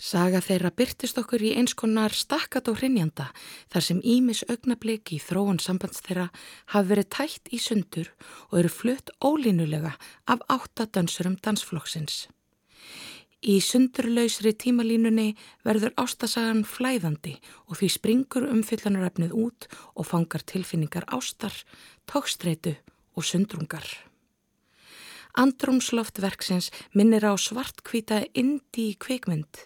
[0.00, 3.28] Saga þeirra byrtist okkur í eins konar stakkat og hrinjanda
[3.72, 6.30] þar sem Ímis augnabliki í þróun sambands þeirra
[6.72, 8.08] hafi verið tætt í sundur
[8.48, 12.28] og eru flutt ólínulega af áttadansurum dansflokksins.
[13.40, 15.30] Í sundurlausri tímalínunni
[15.64, 17.38] verður ástasagan flæðandi
[17.70, 21.54] og því springur umfyllanaröfnið út og fangar tilfinningar ástar,
[22.04, 22.74] tókstreitu
[23.16, 23.86] og sundrungar.
[25.40, 29.64] Andrumsloftverksins minnir á svartkvita indi kvikmynd.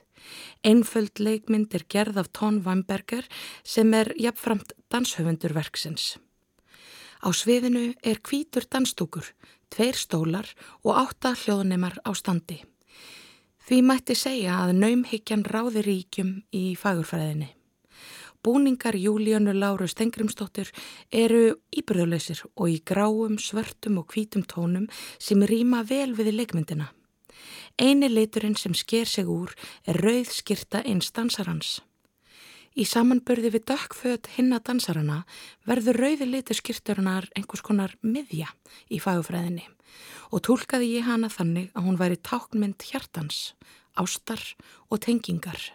[0.63, 3.27] Einföld leikmynd er gerð af Tón Weinberger
[3.65, 6.15] sem er jafnframt danshöfundur verksins.
[7.27, 9.27] Á sviðinu er kvítur danstúkur,
[9.73, 10.47] tveir stólar
[10.85, 12.63] og átta hljóðnemar á standi.
[13.65, 17.47] Því mætti segja að naumhyggjan ráði ríkjum í fagurfræðinni.
[18.45, 20.69] Búningar Júlíönu Láru Stengrimsdóttur
[21.09, 24.85] eru íbyrðuleysir og í gráum, svörtum og hvítum tónum
[25.17, 26.91] sem rýma vel við leikmyndina.
[27.81, 29.57] Einu leiturinn sem sker sig úr
[29.89, 31.81] er rauð skirta eins dansarans.
[32.75, 35.21] Í samanbörði við dökkföt hinna dansarana
[35.69, 38.49] verður rauði litur skirturinnar einhvers konar miðja
[38.91, 39.69] í fagurfræðinni
[40.35, 43.55] og tólkaði ég hana þannig að hún væri táknmynd hjartans,
[43.95, 44.43] ástar
[44.91, 45.71] og tengingar.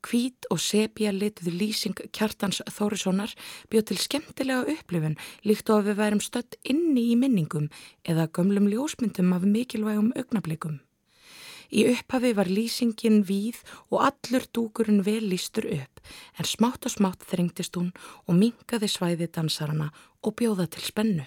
[0.00, 3.34] Kvít og sepja lituð lýsing kjartans Þórissonar
[3.68, 7.68] bjóð til skemmtilega upplifun líkt og að við værum stött inni í minningum
[8.08, 10.78] eða gömlum ljósmyndum af mikilvægum augnablikum.
[11.68, 13.60] Í upphafi var lýsingin víð
[13.92, 16.00] og allur dúkurinn vel lístur upp
[16.40, 17.90] en smátt og smátt þrengtist hún
[18.24, 19.90] og mingaði svæði dansarana
[20.24, 21.26] og bjóða til spennu.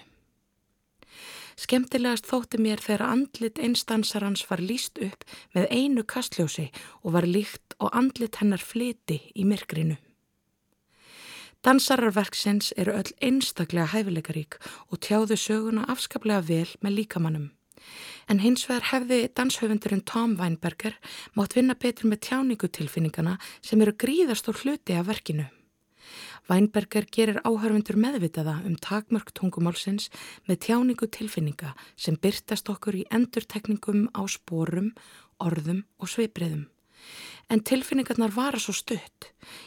[1.62, 6.70] Skemtilegast þótti mér þegar andlit einstansarans var líst upp með einu kastljósi
[7.02, 9.98] og var líkt og andlit hennar fliti í myrkrinu.
[11.62, 14.58] Dansararverksins eru öll einstaklega hæfileikarík
[14.90, 17.50] og tjáðu söguna afskaplega vel með líkamannum.
[18.30, 20.98] En hins vegar hefði danshöfundurinn Tom Weinberger
[21.38, 25.48] mátt vinna betur með tjáningutilfinningana sem eru gríðast úr hluti af verkinu.
[26.50, 30.08] Weinberger gerir áhörfundur meðvitaða um takmörk tungumálsins
[30.48, 34.90] með tjáningu tilfinninga sem byrtast okkur í endurtekningum á spórum,
[35.38, 36.66] orðum og sveibriðum.
[37.52, 39.26] En tilfinningarnar vara svo stutt.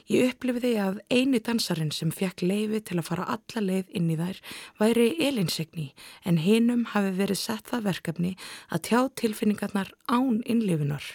[0.10, 4.16] Ég upplifiði að eini dansarinn sem fekk leifi til að fara alla leið inn í
[4.18, 4.40] þær
[4.80, 5.92] væri elinsegni
[6.26, 8.32] en hinum hafi verið sett það verkefni
[8.74, 11.06] að tjá tilfinningarnar án innlifinar.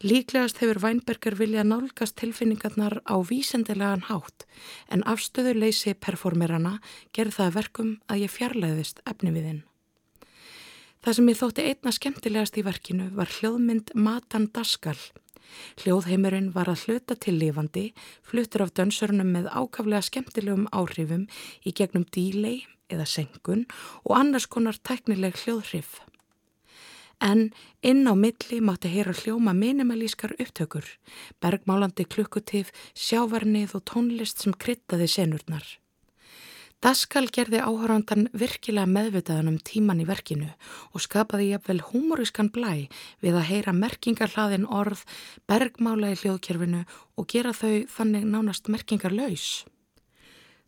[0.00, 4.48] Líklegast hefur Weinberger vilja nálgast tilfinningarnar á vísendilegan hátt
[4.88, 6.78] en afstöðuleysi performerana
[7.12, 9.62] gerð það verkum að ég fjarlæðist efni við þinn.
[11.04, 14.98] Það sem ég þótti einna skemmtilegast í verkinu var hljóðmynd Matan Daskal.
[15.82, 17.86] Hljóðheimurinn var að hluta til lifandi,
[18.26, 21.28] fluttur af dönsörnum með ákaflega skemmtilegum áhrifum
[21.64, 23.64] í gegnum dílei eða sengun
[24.04, 25.98] og annars konar teknileg hljóðhrif
[27.20, 30.84] en inn á milli mátti heyra hljóma minimalískar upptökur,
[31.40, 35.64] bergmálandi klukkutif, sjávarnið og tónlist sem kryttaði senurnar.
[36.84, 40.50] Daskal gerði áhörandan virkilega meðvitaðan um tíman í verkinu
[40.92, 42.88] og skapaði jafnvel humorískan blæ
[43.24, 45.00] við að heyra merkingarhlaðin orð,
[45.48, 46.82] bergmála í hljóðkerfinu
[47.16, 49.64] og gera þau þannig nánast merkingarlaus.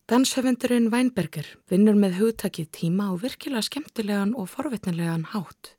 [0.08, 5.74] Danshöfundurinn Weinberger vinnur með hugtakið tíma og virkilega skemmtilegan og forvitnilegan hátt.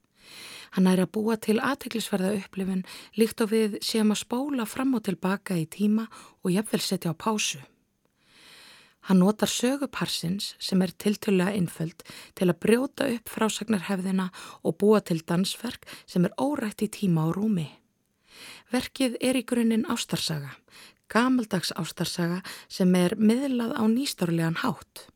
[0.78, 2.86] Hann er að búa til aðteglisverða upplifin
[3.18, 6.06] líkt og við séum að spóla fram og tilbaka í tíma
[6.46, 7.58] og jafnvel setja á pásu.
[9.10, 12.04] Hann notar söguparsins sem er tiltölulega innföld
[12.38, 14.28] til að brjóta upp frásagnarhefðina
[14.62, 17.66] og búa til dansverk sem er órætt í tíma og rúmi.
[18.70, 20.52] Verkið er í grunninn ástarsaga,
[21.10, 25.10] gamaldags ástarsaga sem er miðlað á nýstárlegan hátt.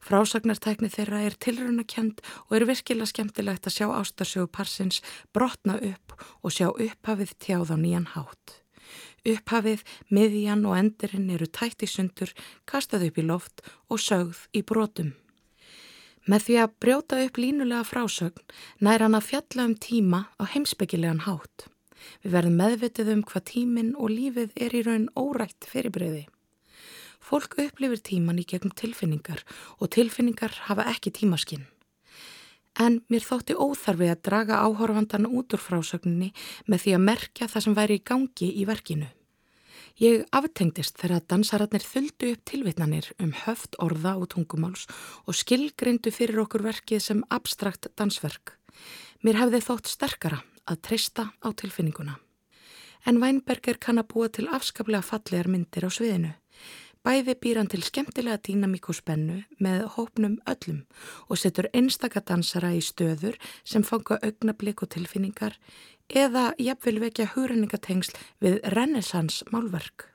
[0.00, 5.04] Frásagnartækni þeirra er tilrunakend og er virkilega skemmtilegt að sjá ástarsögu parsins
[5.36, 8.61] brotna upp og sjá upphafið tjáð á nýjan hátt.
[9.22, 12.32] Upphafið, miðjan og endurinn eru tætt í sundur,
[12.66, 15.12] kastað upp í loft og sögð í brotum.
[16.26, 18.44] Með því að brjóta upp línulega frásögn
[18.82, 21.66] nær hann að fjalla um tíma á heimsbyggilegan hátt.
[22.22, 26.24] Við verðum meðvitið um hvað tíminn og lífið er í raun órætt fyrirbreyði.
[27.22, 29.44] Fólk upplifir tíman í gegnum tilfinningar
[29.78, 31.66] og tilfinningar hafa ekki tímaskinn.
[32.80, 36.30] En mér þótti óþarfi að draga áhorfandan út úr frásögninni
[36.66, 39.08] með því að merkja það sem væri í gangi í verkinu.
[40.00, 44.86] Ég aftengdist þegar dansararnir þuldu upp tilvitnanir um höft orða og tungumáls
[45.28, 48.56] og skilgrindu fyrir okkur verkið sem abstrakt dansverk.
[49.20, 52.16] Mér hefði þótt sterkara að treysta á tilfinninguna.
[53.04, 56.32] En Weinberger kann að búa til afskaplega fallegar myndir á sviðinu.
[57.02, 60.84] Bæði býr hann til skemmtilega dýnamík og spennu með hópnum öllum
[61.26, 65.56] og setur einstakadansara í stöður sem fanga augnablík og tilfinningar
[66.22, 70.12] eða jafnvel vekja húrenningatengsl við rennesans málverk.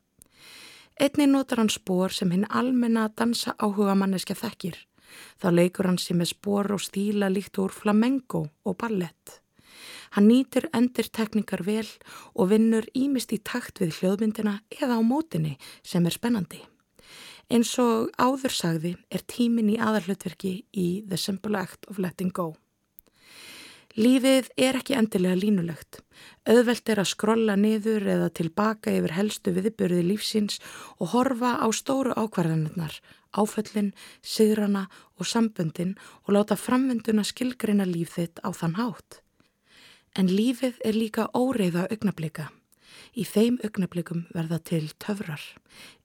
[0.96, 4.80] Einni notar hann spór sem hinn almenna dansa áhuga manneska þekkir.
[5.44, 9.42] Þá leikur hann sem er spór og stíla líkt úr flamengo og ballett.
[10.16, 11.92] Hann nýtir endur teknikar vel
[12.34, 16.64] og vinnur ímist í takt við hljóðmyndina eða á mótinni sem er spennandi.
[17.48, 22.58] Eins og áður sagði er tímin í aðarhlutverki í The Simple Act of Letting Go.
[23.96, 26.02] Lífið er ekki endilega línulegt.
[26.44, 30.60] Öðvelt er að skrolla niður eða tilbaka yfir helstu viðbörði lífsins
[31.00, 33.00] og horfa á stóru ákvarðanirnar,
[33.32, 35.96] áföllin, sigrana og samböndin
[36.28, 39.22] og láta framvenduna skilgreina líf þitt á þann hátt.
[40.20, 42.52] En lífið er líka óreiða augnablika.
[43.18, 45.42] Í þeim augnablikum verða til töfrar,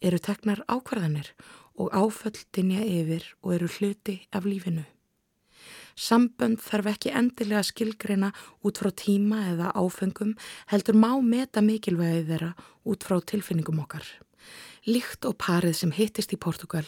[0.01, 1.35] eru teknar ákvarðanir
[1.77, 4.87] og áföll dinja yfir og eru hluti af lífinu.
[5.93, 8.33] Sambönd þarf ekki endilega skilgreina
[8.65, 10.33] út frá tíma eða áfengum
[10.73, 12.51] heldur má meta mikilvægið þeirra
[12.89, 14.07] út frá tilfinningum okkar.
[14.89, 16.87] Líkt og parið sem hittist í Portugal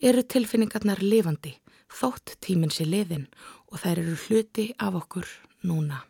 [0.00, 1.58] eru tilfinningarnar lifandi,
[1.90, 3.26] þótt tíminn sé liðin
[3.74, 5.26] og þær eru hluti af okkur
[5.66, 6.04] núna.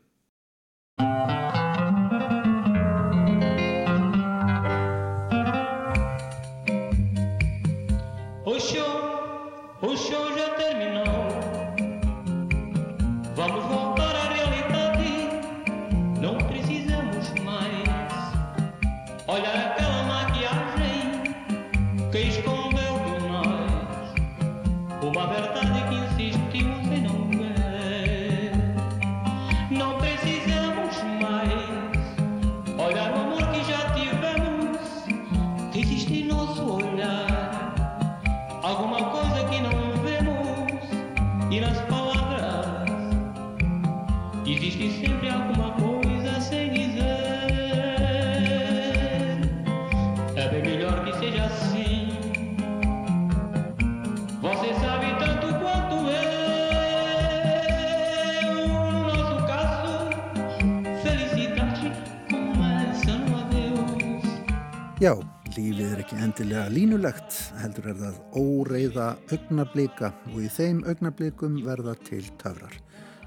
[69.15, 72.75] Óreiða augnablika og í þeim augnablikum verða til töfrar,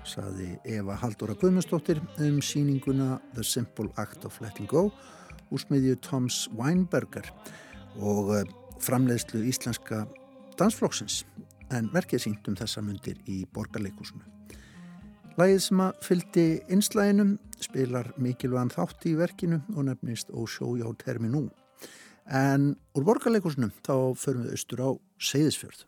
[0.03, 4.91] saði Eva Haldóra Guðmundsdóttir um síninguna The Simple Act of Letting Go
[5.51, 7.29] úr smiðju Toms Weinberger
[7.99, 8.45] og eh,
[8.79, 10.05] framleiðslu íslenska
[10.57, 11.25] dansflokksins
[11.71, 14.23] en verkið sínt um þessa mundir í borgarleikusinu.
[15.37, 21.47] Lægið sem að fyldi einslæginum spilar mikilvægan þátt í verkinu og nefnist Ó sjójá terminú.
[22.27, 24.89] En úr borgarleikusnum þá förum við austur á
[25.23, 25.85] Seyðisfjörð.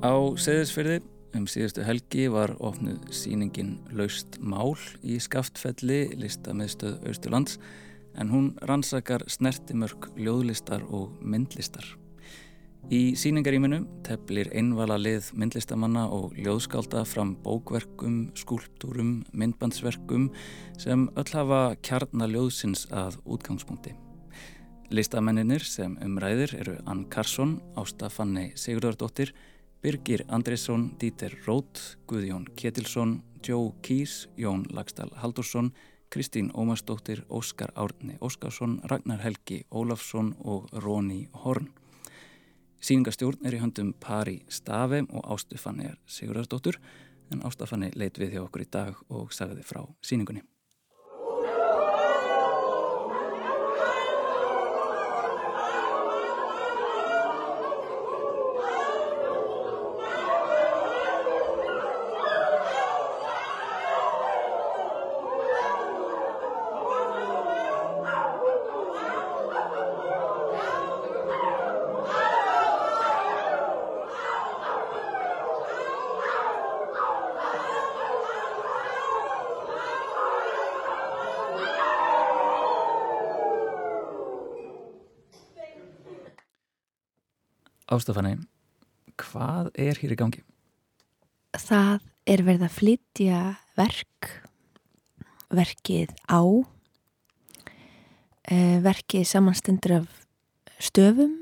[0.00, 1.00] Á Seyðisfjörði
[1.38, 7.56] um síðustu helgi var ofnuð síningin Laust mál í skaftfelli listamiðstöð Austurlands
[8.18, 11.84] en hún rannsakar snertimörk ljóðlistar og myndlistar.
[12.90, 20.30] Í síningaríminu teflir einvala lið myndlistamanna og ljóðskálda fram bókverkum, skúlptúrum, myndbandsverkum
[20.80, 23.92] sem öll hafa kjarnaljóðsins að útgangspunkti.
[24.90, 29.30] Listamenninir sem umræðir eru Ann Karsson, Ásta Fanni Sigurðardóttir,
[29.84, 31.78] Birgir Andresson, Díter Rót,
[32.10, 35.70] Guðjón Ketilsson, Joe Kís, Jón Lagstall Haldursson,
[36.10, 41.68] Kristín Ómarsdóttir, Óskar Árni Óskarsson, Ragnar Helgi Ólafsson og Róni Horn.
[42.82, 46.80] Sýningastjórn er í höndum Pari Stafe og Ástufanni er Sigurðardóttur
[47.30, 50.42] en Ástufanni leit við hjá okkur í dag og sagði frá síningunni.
[87.90, 88.36] Ástafanni,
[89.18, 90.44] hvað er hér í gangi?
[91.58, 93.38] Það er verið að flytja
[93.74, 94.28] verk,
[95.50, 96.38] verkið á,
[98.46, 100.06] eh, verkið samanstendur af
[100.78, 101.34] stöfum,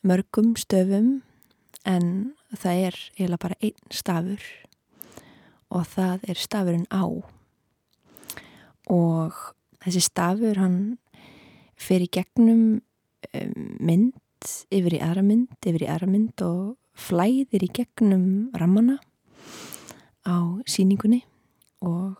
[0.00, 1.20] mörgum stöfum,
[1.84, 4.40] en það er eiginlega bara einn stafur
[5.70, 7.04] og það er stafurinn á.
[8.88, 9.36] Og
[9.84, 10.98] þessi stafur hann
[11.76, 12.80] fer í gegnum
[13.34, 13.76] um,
[14.40, 18.98] mynd yfir í aðra mynd, yfir í aðra mynd og flæðir í gegnum rammana
[20.24, 21.22] á síningunni
[21.84, 22.16] og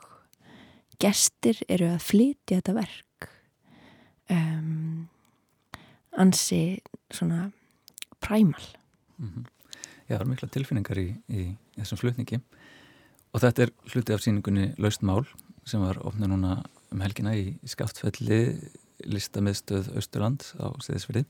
[1.01, 3.29] gestir eru að flytja þetta verk
[4.31, 5.09] um,
[6.13, 6.81] ansi
[7.11, 7.51] svona
[8.21, 8.65] præmal.
[9.19, 9.45] Mm -hmm.
[10.09, 12.41] Já, það er mikla tilfinningar í, í þessum flutningi
[13.33, 15.25] og þetta er hluti af síningunni Laust mál
[15.65, 18.59] sem var ofnið núna um helgina í Skaftfelli
[19.05, 21.25] listamiðstöð Östurland á Seðisfjörði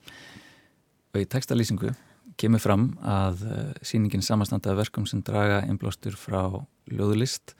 [1.14, 1.92] og í textalýsingu
[2.40, 3.42] kemur fram að
[3.84, 7.54] síningin samastanda verkum sem draga einblástur frá ljóðlist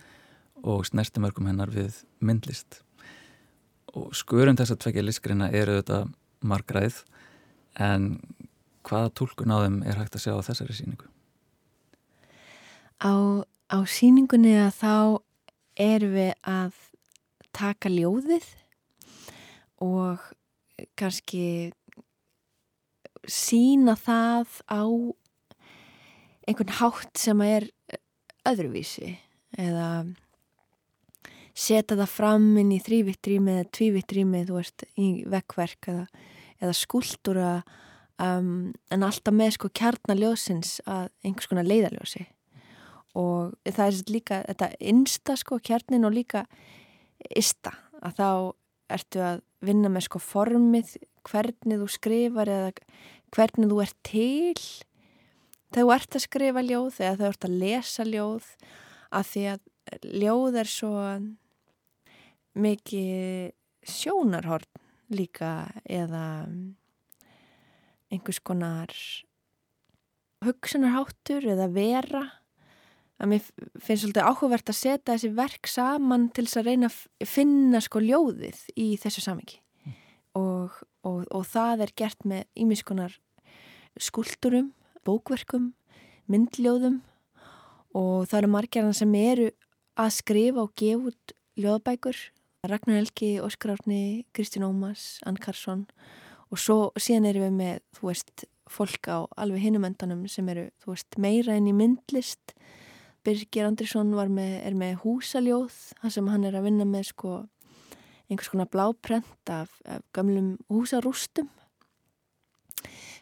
[0.62, 2.82] og snertimörkum hennar við myndlist
[3.96, 6.04] og skurinn þess að tvekja listgreina eru þetta
[6.46, 7.02] margræð
[7.80, 8.12] en
[8.86, 11.08] hvaða tólkun á þeim er hægt að sjá á þessari síningu?
[13.00, 14.94] Á, á síningunni að þá
[15.80, 16.80] erum við að
[17.56, 18.48] taka ljóðið
[19.84, 20.24] og
[21.00, 21.72] kannski
[23.28, 24.83] sína það á
[26.48, 27.68] einhvern hátt sem er
[28.48, 29.14] öðruvísi
[29.61, 29.90] eða
[31.54, 36.04] setja það fram inn í þrývittrými eða tvívittrými þú veist í vekkverk eða,
[36.62, 37.52] eða skúltúra
[38.22, 42.24] um, en alltaf með sko kjarnaljósins að einhvers konar leiðaljósi
[43.18, 46.44] og það er líka þetta innsta sko kjarnin og líka
[47.37, 48.28] ista að þá
[48.96, 50.94] ertu að vinna með sko formið
[51.28, 52.70] hvernig þú skrifar eða
[53.35, 54.61] hvernig þú ert til
[55.70, 58.51] þegar þú ert að skrifa ljóð eða þegar þú ert að lesa ljóð
[59.11, 60.95] að því að ljóð er svo
[62.61, 63.53] mikið
[63.91, 64.68] sjónarhorn
[65.11, 65.53] líka
[65.87, 66.24] eða
[68.11, 68.93] einhvers konar
[70.45, 72.22] hugsunarháttur eða vera
[73.20, 73.49] að mér
[73.83, 78.01] finnst svolítið áhugavert að setja þessi verk saman til þess að reyna að finna sko
[78.03, 79.99] ljóðið í þessu samingi mm.
[80.41, 83.16] og, og, og það er gert með ímiskonar
[84.01, 84.72] skuldurum,
[85.07, 85.72] bókverkum,
[86.30, 87.01] myndljóðum.
[87.96, 89.48] Og það eru margirna sem eru
[89.98, 92.18] að skrifa og gefa út ljóðbækur
[92.68, 95.86] Ragnar Helgi, Óskar Árni, Kristján Ómas, Ann Karsson
[96.51, 100.92] og svo síðan erum við með, þú veist, fólk á alveg hinumöndanum sem eru, þú
[100.92, 102.55] veist, meira enn í myndlist.
[103.24, 105.72] Birgir Andrisson með, er með húsaljóð,
[106.03, 107.32] þar sem hann er að vinna með sko
[108.31, 111.51] einhvers konar bláprent af, af gamlum húsarústum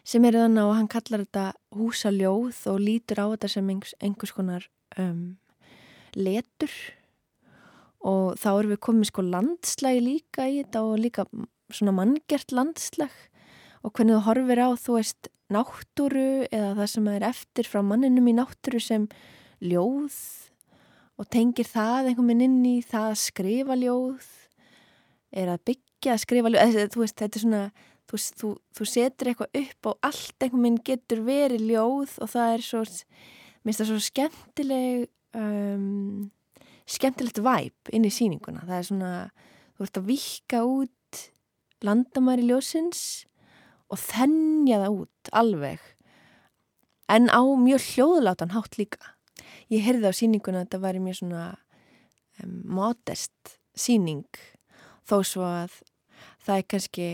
[0.07, 1.45] sem eru þannig að hann kallar þetta
[1.75, 4.65] húsaljóð og lítur á þetta sem einhvers konar
[4.97, 5.37] um,
[6.15, 6.71] letur.
[7.99, 11.25] Og þá erum við komið sko landslægi líka í þetta og líka
[11.69, 13.15] svona manngert landslæg
[13.83, 18.29] og hvernig þú horfir á þú veist náttúru eða það sem er eftir frá manninum
[18.31, 19.07] í náttúru sem
[19.59, 20.17] ljóð
[21.19, 24.27] og tengir það einhvern veginn inn í það að skrifa ljóð
[25.31, 27.63] er að byggja skrifa ljóð þú veist þetta er svona
[28.09, 32.55] þú, þú, þú setur eitthvað upp og allt einhvern veginn getur verið ljóð og það
[32.55, 32.83] er svo
[33.63, 35.07] minnst það svo skemmtileg
[35.37, 36.29] um
[36.89, 38.65] skemmtilegt væp inn í síninguna.
[38.65, 39.13] Það er svona,
[39.77, 41.21] þú ert að vika út
[41.85, 43.03] landamæri ljósins
[43.89, 45.85] og þennja það út alveg.
[47.09, 49.15] En á mjög hljóðlátan hátt líka.
[49.69, 51.45] Ég heyrði á síninguna að þetta væri mjög svona
[52.43, 54.27] um, modest síning
[55.09, 55.79] þó svo að
[56.45, 57.09] það er kannski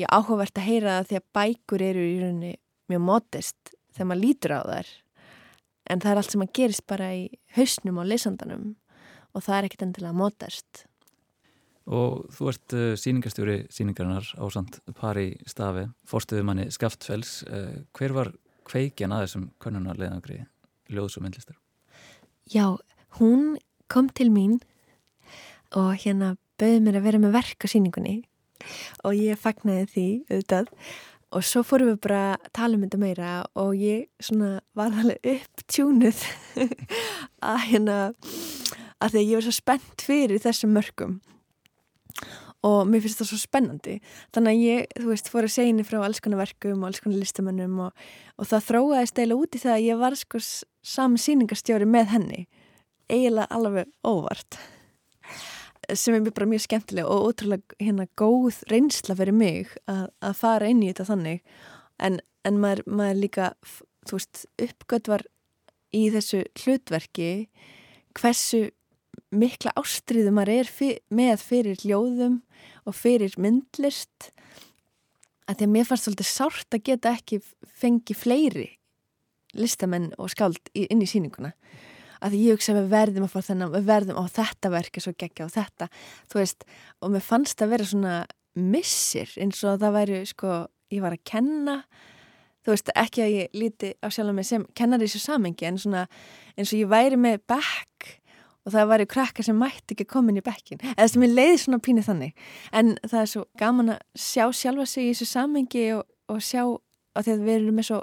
[0.00, 2.52] ég áhugavert að heyra það því að bækur eru í rauninni
[2.90, 4.92] mjög modest þegar maður lítur á þær
[5.90, 7.24] en það er allt sem að gerist bara í
[7.56, 8.70] hausnum og lesandanum
[9.34, 10.84] og það er ekkert endilega mótast.
[11.90, 17.40] Og þú ert uh, síningastjóri síningarinnar á samt pari stafi, fórstuðu manni Skaftfells.
[17.48, 18.32] Uh, hver var
[18.68, 20.44] kveikjan að þessum konunarleðangri
[20.90, 21.58] ljóðs og myndlistar?
[22.50, 22.76] Já,
[23.18, 23.56] hún
[23.90, 24.60] kom til mín
[25.74, 28.18] og hérna bauði mér að vera með verk á síningunni
[29.06, 30.74] og ég fagnæði því auðvitað.
[31.30, 33.32] Og svo fórum við bara að tala um þetta meira
[33.62, 36.22] og ég svona var alveg upptjúnuð
[37.52, 37.98] að hérna
[39.00, 41.20] að því að ég var svo spennt fyrir þessum mörgum
[42.66, 43.94] og mér finnst það svo spennandi.
[44.34, 47.22] Þannig að ég, þú veist, fór að segja frá alls konar verkum og alls konar
[47.22, 48.02] listamönnum og,
[48.36, 52.42] og það þróaði stæla út í það að ég var sko saman síningastjóri með henni.
[53.08, 54.58] Eiginlega alveg óvart
[55.98, 60.70] sem er bara mjög skemmtileg og ótrúlega hérna góð reynsla fyrir mig að, að fara
[60.70, 61.40] inn í þetta þannig.
[62.00, 63.52] En, en maður, maður líka
[64.08, 65.24] þú veist, uppgötvar
[65.96, 67.30] í þessu hlutverki
[68.18, 68.68] hversu
[69.30, 72.40] mikla ástriðu maður er fyr, með fyrir ljóðum
[72.88, 74.30] og fyrir myndlist.
[75.50, 77.40] Að því að mér fannst svolítið sárt að geta ekki
[77.80, 78.68] fengi fleiri
[79.58, 81.50] listamenn og skáld inn í síninguna
[82.20, 85.14] að ég hugsa að við verðum að fá þennan, við verðum á þetta verki svo
[85.16, 85.88] gegja og þetta,
[86.30, 86.68] þú veist
[87.00, 88.14] og mér fannst að vera svona
[88.58, 90.54] missir eins og það væri sko
[90.90, 91.76] ég var að kenna.
[92.60, 96.06] Þú veist ekki að ég líti á sjálf mig sem kennar þessu samengi en svona
[96.56, 98.10] eins og ég væri með bekk
[98.66, 101.80] og það væri krakkar sem mætti ekki komin í bekkin eða sem ég leiði svona
[101.80, 102.46] pínið þannig.
[102.76, 106.62] En það er svo gaman að sjá sjálfa sig í þessu samengi og, og sjá
[107.16, 108.02] að því að við erum með svo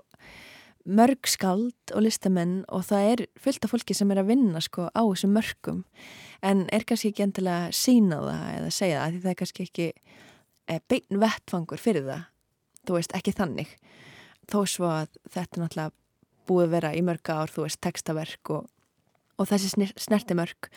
[0.88, 4.88] mörg skald og listamenn og það er fullt af fólki sem er að vinna sko
[4.88, 5.84] á þessum mörgum
[6.46, 9.88] en er kannski ekki endilega sína það eða segja það því það er kannski ekki
[10.68, 12.24] e, bein vettfangur fyrir það.
[12.88, 13.74] Þú veist ekki þannig.
[14.48, 15.96] Þó svo að þetta náttúrulega
[16.48, 18.70] búið vera í mörga ár þú veist textaverk og,
[19.36, 20.72] og þessi snerti mörg.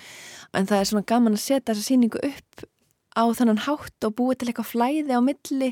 [0.57, 2.67] En það er svona gaman að setja þessa síningu upp
[3.15, 5.71] á þannan hátt og búið til eitthvað flæði á milli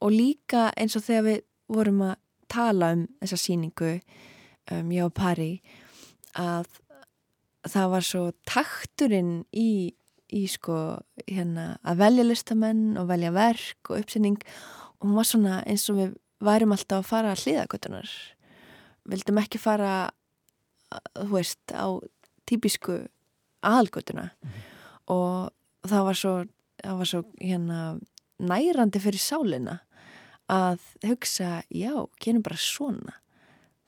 [0.00, 1.40] og líka eins og þegar við
[1.70, 2.18] vorum að
[2.50, 3.92] tala um þessa síningu
[4.70, 5.52] um, ég og Pari
[6.38, 6.68] að
[7.68, 9.92] það var svo takturinn í,
[10.32, 10.76] í sko
[11.26, 14.40] hérna að velja listamenn og velja verk og uppsending
[14.98, 18.14] og hún var svona eins og við værum alltaf að fara að hliðagötunar
[19.10, 19.94] vildum ekki fara
[21.14, 21.86] þú veist á
[22.48, 23.06] típisku
[23.62, 24.30] aðalgötuna.
[24.42, 24.62] Mm -hmm.
[25.06, 25.50] og
[25.88, 26.44] það var svo,
[26.84, 28.00] það var svo hérna
[28.38, 29.78] nærandi fyrir sálinna
[30.50, 31.92] að hugsa, já,
[32.22, 33.16] gerum bara svona.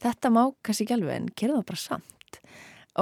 [0.02, 2.40] Þetta má kannski ekki alveg en gerum það bara samt.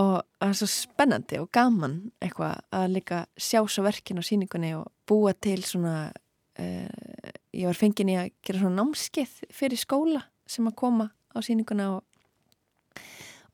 [0.01, 4.75] Og það er svo spennandi og gaman eitthvað að líka sjá svo verkin á síningunni
[4.79, 10.23] og búa til svona uh, ég var fengin í að gera svona námskeið fyrir skóla
[10.51, 12.05] sem að koma á síninguna og,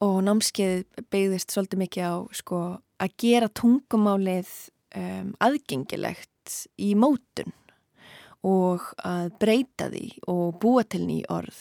[0.05, 2.61] og námskeið beigðist svolítið mikið á sko
[3.01, 4.53] að gera tungumálið
[4.97, 7.57] um, aðgengilegt í mótun
[8.47, 11.59] og að breyta því og búa til ný orð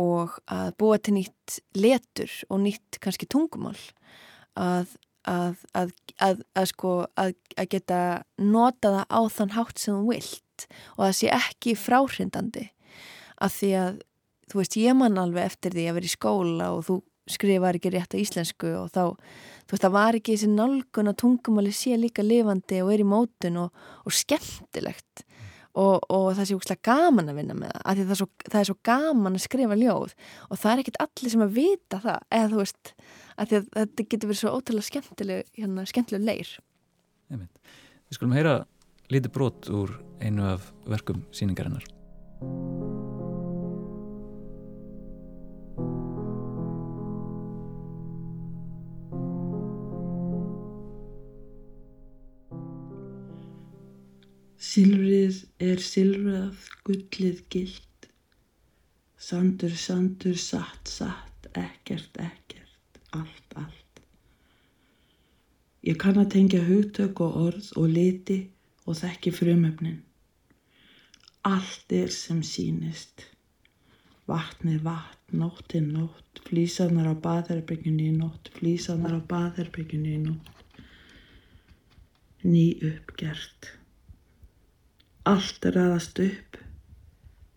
[0.00, 3.78] og að búa til nýtt letur og nýtt kannski tungumál.
[4.58, 4.96] Að,
[5.28, 7.34] að, að, að sko að
[7.70, 8.00] geta
[8.40, 12.66] nota það á þann hátt sem þú vilt og það sé ekki fráhrindandi.
[13.40, 14.00] Að því að
[14.50, 16.98] þú veist ég man alveg eftir því að vera í skóla og þú
[17.30, 19.14] skrifar ekki rétt á íslensku og þá,
[19.68, 23.06] þú veist, það var ekki þessi nálgun að tungumáli sé líka lifandi og er í
[23.06, 25.24] mótun og, og skemmtilegt
[25.78, 28.28] og, og það sé úkslega gaman að vinna með það, af því það er, svo,
[28.46, 30.14] það er svo gaman að skrifa ljóð.
[30.48, 32.94] Og það er ekkit allir sem að vita það, eða þú veist
[33.36, 36.54] af því að þetta getur verið svo ótrúlega skemmtileg hérna, skemmtileg leir.
[37.30, 38.56] Við skulum heyra
[39.10, 41.86] lítið brot úr einu af verkum síningarinnar
[54.60, 58.08] Silfrið er silfrað, gullið gilt.
[59.16, 64.02] Sandur, sandur, satt, satt, ekkert, ekkert, allt, allt.
[65.88, 68.38] Ég kann að tengja hugtök og orð og liti
[68.84, 69.96] og þekki frumöfnin.
[71.48, 73.24] Allt er sem sínist.
[74.28, 80.82] Vatnið vatn, nóttið nótt, flísanar á baðherbyggjunni í nótt, flísanar á baðherbyggjunni í nótt.
[82.44, 83.79] Ný uppgert.
[85.30, 86.56] Allt raðast upp,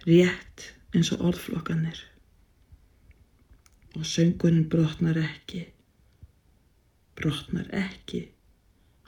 [0.06, 2.00] rétt eins og orðflokkanir.
[3.98, 5.62] Og söngurinn brotnar ekki,
[7.18, 8.28] brotnar ekki.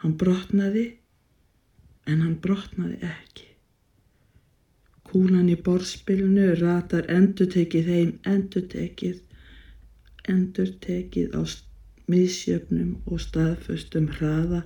[0.01, 0.85] Hann brotnaði,
[2.09, 3.49] en hann brotnaði ekki.
[5.11, 9.19] Kúlan í borðspilinu ratar endurtekið heim, endurtekið,
[10.33, 11.41] endurtekið á
[12.09, 14.63] miðsjöfnum og staðföstum hraða,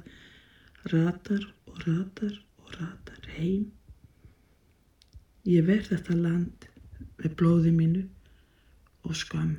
[0.93, 3.67] ratar og ratar og ratar heim.
[5.47, 6.65] Ég verð þetta land
[7.21, 8.01] með blóði mínu
[9.07, 9.53] og skam.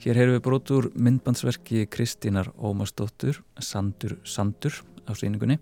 [0.00, 5.58] Hér heyrðum við brotur myndbandsverki Kristínar Ómarsdóttur, Sandur Sandur á síningunni.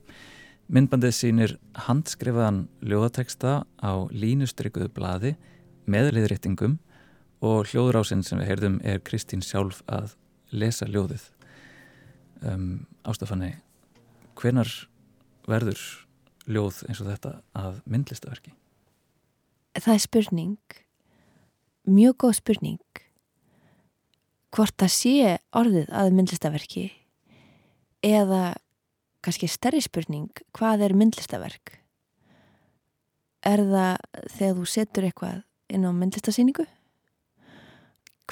[0.68, 1.56] Myndbandið sínir
[1.88, 5.34] handskrifaðan ljóðateksta á línustrygguðu bladi
[5.88, 6.76] með liðréttingum
[7.40, 10.12] og hljóðrásinn sem við heyrðum er Kristín sjálf að
[10.50, 11.24] lesa ljóðið.
[12.46, 13.54] Um, Ástafanni,
[14.38, 14.70] hvenar
[15.48, 15.80] verður
[16.48, 18.54] ljóð eins og þetta að myndlistaverki?
[19.78, 20.78] Það er spurning,
[21.88, 23.02] mjög góð spurning
[24.54, 26.86] hvort það sé orðið að myndlistaverki
[28.06, 28.54] eða
[29.24, 31.74] kannski stærri spurning hvað er myndlistaverk
[33.46, 36.64] er það þegar þú setur eitthvað inn á myndlistasýningu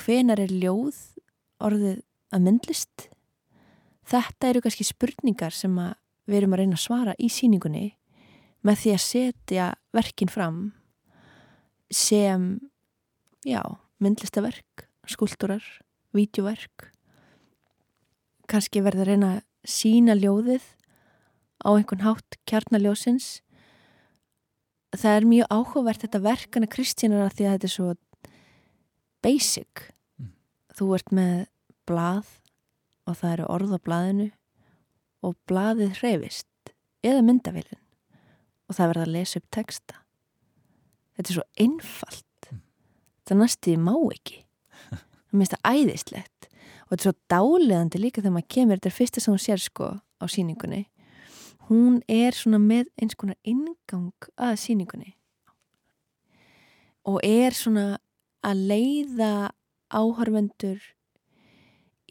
[0.01, 0.99] hvenar er ljóð
[1.63, 2.01] orðið
[2.35, 3.09] að myndlist?
[4.07, 5.75] Þetta eru kannski spurningar sem
[6.27, 7.87] við erum að reyna að svara í síningunni
[8.67, 10.61] með því að setja verkin fram
[11.93, 12.47] sem
[13.47, 13.63] já,
[14.03, 15.63] myndlistaverk skúltúrar
[16.17, 16.91] vídeoverk
[18.51, 20.65] kannski verða að reyna að sína ljóðið
[21.67, 23.41] á einhvern hátt kjarnaljósins
[24.97, 27.89] það er mjög áhugavert þetta verkana Kristjánar að því að þetta er svo
[29.25, 29.87] basic.
[30.21, 30.33] Mm.
[30.79, 31.35] þú ert með
[31.89, 32.31] blað
[33.07, 34.29] og það eru orð á blaðinu
[35.27, 36.73] og blaðið hreyfist
[37.07, 37.83] eða myndavillin
[38.67, 40.01] og það verða að lesa upp texta.
[41.17, 42.51] Þetta er svo einfalt.
[42.51, 42.63] Mm.
[43.27, 44.41] það næstuði má ekki.
[45.27, 46.49] Það minnst það æðislegt.
[46.87, 49.63] Og þetta er svo dáleðandi líka þegar maður kemur þetta er fyrsta sem hún sér
[49.63, 49.89] sko
[50.23, 50.85] á síningunni
[51.69, 55.15] hún er svona með eins konar ingang að síningunni
[57.07, 57.99] og er svona
[58.47, 59.33] að leiða
[59.91, 60.83] áhörvendur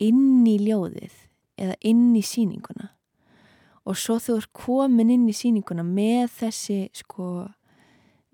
[0.02, 1.16] inn í ljóðið
[1.62, 2.92] eða inn í síninguna
[3.86, 7.28] og svo þú er komin inn í síninguna með þessi sko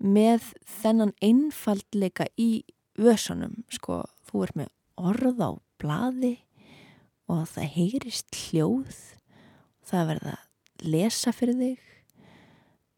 [0.02, 0.48] með
[0.80, 2.64] þennan einfaldleika í
[2.98, 5.50] vösunum sko þú ert með orð á
[5.82, 6.34] bladi
[7.30, 8.96] og það heyrist hljóð
[9.86, 11.88] það verða að lesa fyrir þig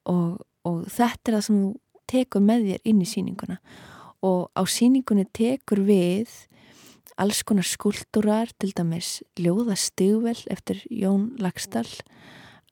[0.08, 1.72] og, og þetta er það sem þú
[2.14, 3.58] tekur með þér inn í síninguna
[4.24, 6.32] og á síningunni tekur við
[7.20, 11.90] alls konar skúltúrar til dæmis ljóðastigvel eftir Jón Lagstall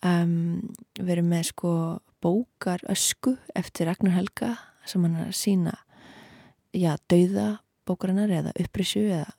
[0.03, 1.74] um, við erum með sko
[2.22, 5.76] bókar ösku eftir Ragnar Helga sem hann er að sína
[6.74, 9.30] já, dauða bókarinnar eða upprissu eða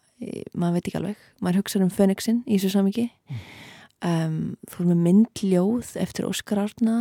[0.55, 3.41] maður veit ekki alveg, maður hugsa um Fönixin í þessu samiki mm.
[4.07, 4.37] um,
[4.69, 6.97] þú erum með myndljóð eftir Óskar Árna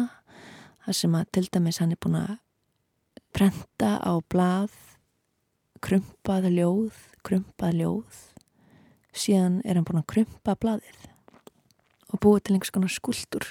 [0.82, 2.34] þar sem að til dæmis hann er búin að
[3.32, 4.74] prenta á blað
[5.82, 8.20] krumpað ljóð krumpað ljóð.
[9.12, 11.08] Síðan er hann búin að krumpa blaðið
[12.12, 13.46] og búið til einhvers konar skuldur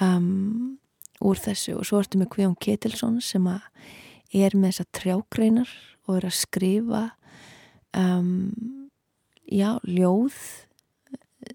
[0.00, 0.78] um,
[1.24, 1.76] úr þessu.
[1.78, 5.72] Og svo ertu með Kvíðan Ketilsson sem er með þessa trjágreinar
[6.08, 7.04] og er að skrifa
[7.96, 8.90] um,
[9.48, 10.36] já, ljóð.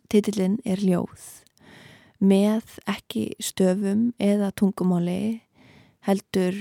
[0.10, 1.28] Titillin er ljóð
[2.20, 5.40] með ekki stöfum eða tungumáli
[6.06, 6.58] heldur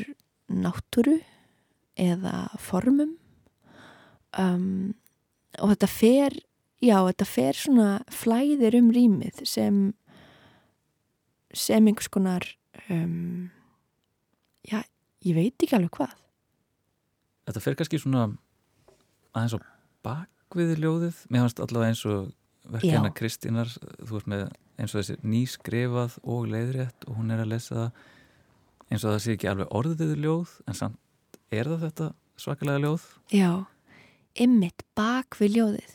[0.49, 1.19] náttúru
[1.99, 3.17] eða formum
[4.37, 4.95] um,
[5.59, 6.37] og þetta fer
[6.85, 9.81] já, þetta fer svona flæðir um rýmið sem
[11.57, 12.45] sem einhvers konar
[12.93, 13.49] um,
[14.69, 14.83] já,
[15.25, 16.15] ég veit ekki alveg hvað.
[17.49, 18.27] Þetta fer kannski svona
[19.33, 19.61] aðeins á
[20.05, 22.29] bakvið ljóðið, mér fannst allavega eins og
[22.69, 23.73] verkefna Kristínar,
[24.05, 24.45] þú ert með
[24.79, 28.05] eins og þessi nýskrefað og leiðrétt og hún er að lesa það
[28.89, 32.09] eins og það sé ekki alveg orðið ljóð en samt er það þetta
[32.39, 33.09] svakalega ljóð?
[33.35, 33.51] Já,
[34.41, 35.95] ymmit bak við ljóðið.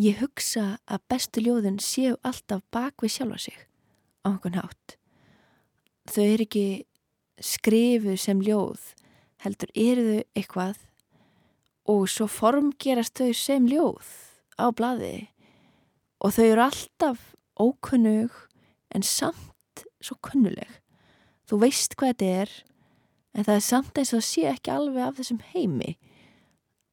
[0.00, 3.58] Ég hugsa að bestu ljóðin séu alltaf bak við sjálfa sig
[4.24, 4.96] á einhvern hátt.
[6.08, 6.66] Þau eru ekki
[7.40, 8.80] skrifuð sem ljóð,
[9.44, 10.80] heldur eru þau eitthvað
[11.90, 14.08] og svo formgerast þau sem ljóð
[14.60, 15.30] á bladi
[16.20, 17.22] og þau eru alltaf
[17.60, 18.34] ókunnug
[18.94, 20.68] en samt svo kunnuleg.
[21.48, 22.52] Þú veist hvað þetta er
[23.34, 25.96] en það er samt eins og sé ekki alveg af þessum heimi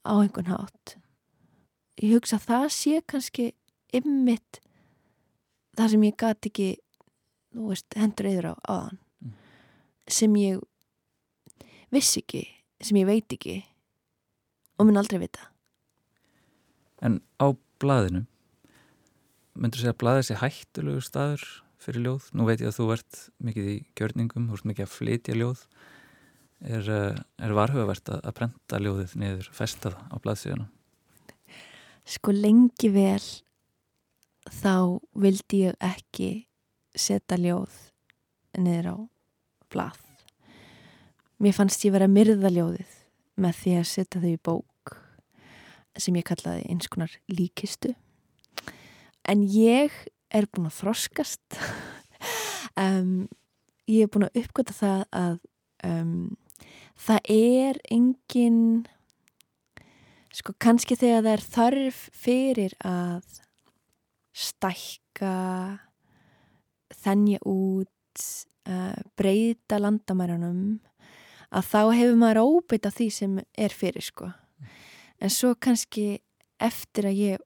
[0.07, 0.95] á einhvern hátt.
[1.99, 3.51] Ég hugsa að það sé kannski
[3.95, 4.61] ymmit
[5.77, 6.69] það sem ég gati ekki
[7.53, 9.35] þú veist, hendur eður á aðan mm.
[10.17, 10.63] sem ég
[11.93, 12.43] vissi ekki,
[12.83, 13.59] sem ég veit ekki
[14.77, 15.51] og mun aldrei vita
[17.05, 18.25] En á blaðinu
[19.57, 21.45] myndur þú segja að blaðið sé hættulegu staður
[21.81, 22.31] fyrir ljóð?
[22.33, 25.63] Nú veit ég að þú ert mikið í gjörningum, þú ert mikið að flytja ljóð
[26.61, 30.67] er, eh, er varhugavert að, brenda ljóðið niður festað á blaðsíðana?
[32.07, 33.23] Sko lengi vel
[34.47, 36.47] þá vildi ég ekki
[36.95, 37.73] setja ljóð
[38.57, 38.95] niður á
[39.69, 39.99] blað.
[41.37, 42.93] Mér fannst ég vera að myrða ljóðið
[43.37, 44.95] með því að setja þau í bók
[45.97, 47.93] sem ég kallaði eins konar líkistu.
[49.27, 49.93] En ég
[50.33, 51.59] er búin að þroskast.
[52.85, 53.27] um,
[53.89, 55.39] ég er búin að uppgöta það að
[55.85, 56.37] um,
[56.97, 58.61] það er engin
[60.33, 63.37] sko kannski þegar það er þarf fyrir að
[64.37, 65.33] stækka
[66.93, 68.25] þennja út
[68.69, 70.77] uh, breyta landamærunum
[71.47, 74.29] að þá hefur maður óbytt af því sem er fyrir sko.
[75.23, 76.19] En svo kannski
[76.61, 77.43] eftir að ég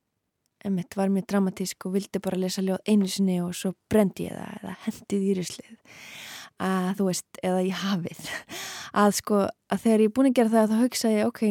[0.66, 4.36] emitt, var mjög dramatísk og vildi bara lesa ljóð einu sinni og svo brendi ég
[4.38, 5.96] það eða hendið í rislið
[6.62, 8.30] að þú veist, eða í hafið.
[9.02, 9.38] Að sko,
[9.72, 11.42] að þegar ég er búin að gera það þá hugsa ég, ok,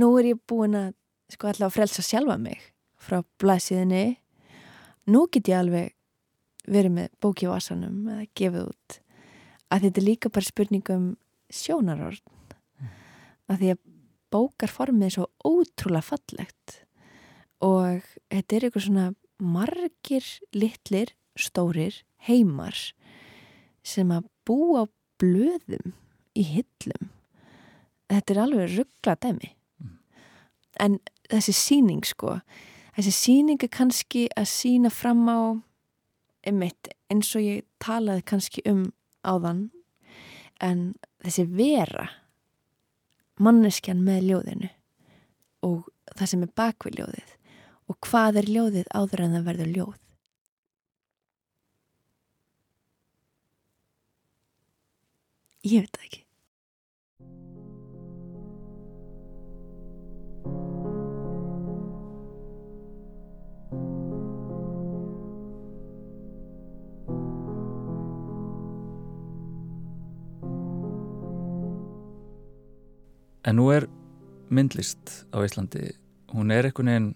[0.00, 0.90] nú er ég búin að
[1.30, 2.62] sko alltaf að frelsa sjálfa mig
[3.00, 4.04] frá blæsiðinni
[5.10, 5.94] nú get ég alveg
[6.70, 8.98] verið með bóki á asanum eða gefið út.
[9.70, 11.06] Að þetta er líka bara spurningum
[11.50, 12.20] sjónarorn
[12.80, 12.90] mm.
[13.50, 13.82] að því að
[14.30, 16.76] bókarformið er svo ótrúlega fallegt.
[17.64, 19.06] Og þetta er eitthvað svona
[19.40, 22.76] margir litlir, stórir heimar
[23.86, 25.94] sem að búa á blöðum
[26.36, 27.08] í hillum.
[28.10, 29.54] Þetta er alveg ruggla dæmi.
[29.80, 29.96] Mm.
[30.80, 30.98] en
[31.30, 32.38] þessi síning sko
[32.96, 35.56] þessi síning er kannski að sína fram á
[36.46, 38.90] einmitt eins og ég talaði kannski um
[39.26, 39.68] áðan
[40.60, 42.08] en þessi vera
[43.40, 44.70] manneskjan með ljóðinu
[45.66, 47.34] og það sem er bakvið ljóðið
[47.90, 49.98] og hvað er ljóðið áður en það verður ljóð
[55.64, 56.26] ég veit það ekki
[73.50, 73.88] En nú er
[74.52, 75.88] myndlist á Íslandi,
[76.30, 77.06] hún er einhvern veginn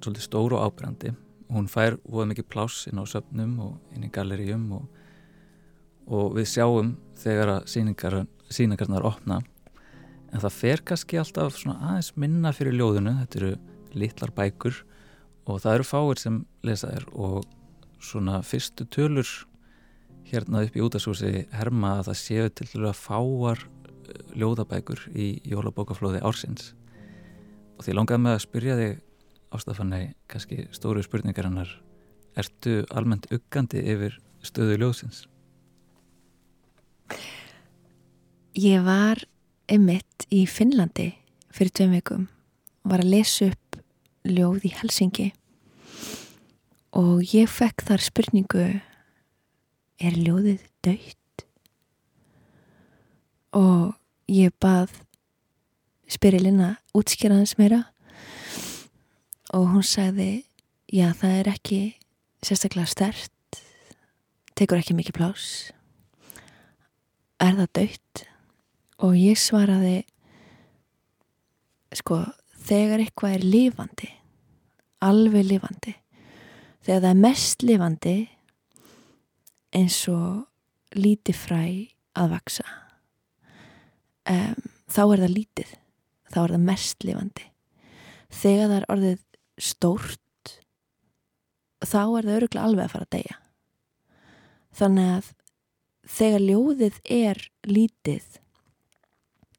[0.00, 1.10] svolítið stóru og ábyrgandi.
[1.52, 4.86] Hún fær óða mikið pláss inn á söpnum og inn í galleríum og,
[6.06, 8.16] og við sjáum þegar að síningar,
[8.50, 9.40] síningarnar opna.
[10.32, 13.52] En það fer kannski alltaf aðeins minna fyrir ljóðinu, þetta eru
[13.92, 14.82] litlar bækur.
[15.50, 17.42] Og það eru fáir sem lesa þér og
[18.02, 19.28] svona fyrstu tölur
[20.30, 23.64] hérna upp í útasúsi herma að það séu til að fáar
[24.38, 26.72] ljóðabækur í jólabókaflóði ársins.
[27.78, 29.00] Og því langaði með að spyrja þig
[29.52, 31.72] ástafanni kannski stóru spurningar hannar
[32.38, 35.26] ertu almennt uggandi yfir stöðu ljóðsins?
[38.58, 39.22] Ég var
[39.72, 41.12] emitt í Finnlandi
[41.52, 42.28] fyrir tveim veikum
[42.84, 43.80] og var að lesa upp
[44.28, 45.30] ljóð í Helsingi
[46.98, 48.68] og ég fekk þar spurningu
[50.02, 51.18] er ljóðið döytt?
[53.52, 53.92] og
[54.32, 54.92] ég bað
[56.08, 57.82] spyrilina útskýraðans meira
[59.52, 60.44] og hún sagði
[60.92, 61.80] já það er ekki
[62.44, 63.60] sérstaklega stert
[64.56, 65.46] tekur ekki mikið plás
[67.42, 68.22] er það dött
[69.02, 69.96] og ég svaraði
[71.98, 72.22] sko
[72.62, 74.10] þegar eitthvað er lifandi
[75.02, 75.96] alveg lifandi
[76.84, 78.16] þegar það er mest lifandi
[79.74, 81.62] eins og lítið fræ
[82.22, 82.66] að vaksa
[84.28, 84.58] um,
[84.92, 85.78] þá er það lítið
[86.32, 87.46] þá er það mest lifandi.
[88.32, 89.22] Þegar það er orðið
[89.60, 90.52] stórt
[91.82, 93.38] þá er það öruglega alveg að fara að deyja.
[94.72, 95.30] Þannig að
[96.08, 98.40] þegar ljóðið er lítið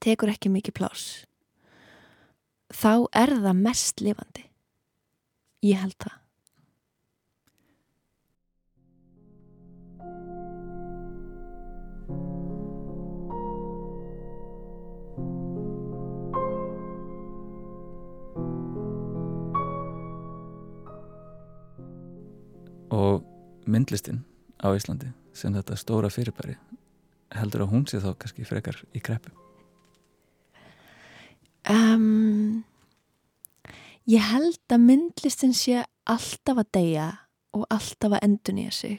[0.03, 1.05] tekur ekki mikið plás
[2.73, 4.49] þá er það mest lifandi.
[5.63, 6.19] Ég held það.
[22.93, 23.23] Og
[23.65, 24.21] myndlistin
[24.61, 26.57] á Íslandi sem þetta stóra fyrirbæri
[27.33, 29.33] heldur að hún sé þá kannski frekar í kreppu?
[31.69, 32.63] Um,
[34.03, 37.05] Ég held að myndlistin sé alltaf að deyja
[37.55, 38.97] og alltaf að endur nýja sig.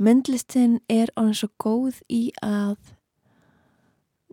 [0.00, 2.78] Myndlistin er ánum svo góð í að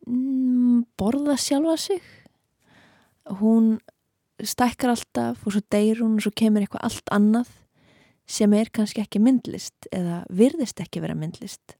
[0.07, 2.07] mm, borða sjálfa sig.
[3.41, 3.81] Hún
[4.39, 7.51] stækkar alltaf og svo deyr hún og svo kemur eitthvað allt annað
[8.27, 11.77] sem er kannski ekki myndlist eða virðist ekki vera myndlist.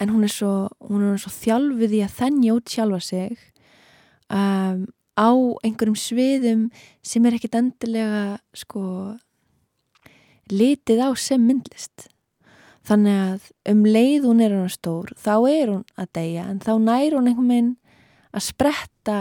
[0.00, 3.40] En hún er svo, hún er svo þjálfið í að þennja út sjálfa sig
[4.32, 4.84] um,
[5.18, 5.30] á
[5.66, 6.68] einhverjum sviðum
[7.02, 8.82] sem er ekkit endilega sko
[10.48, 12.08] litið á sem myndlist.
[12.88, 16.72] Þannig að um leið hún er hún stór þá er hún að deyja en þá
[16.80, 17.74] nær hún einhvern veginn
[18.32, 19.18] að spretta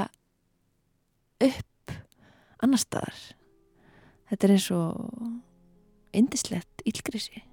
[1.44, 1.98] upp
[2.64, 3.18] annar staðar.
[4.30, 5.44] Þetta er eins og
[6.12, 7.44] indislegt ílgrisi.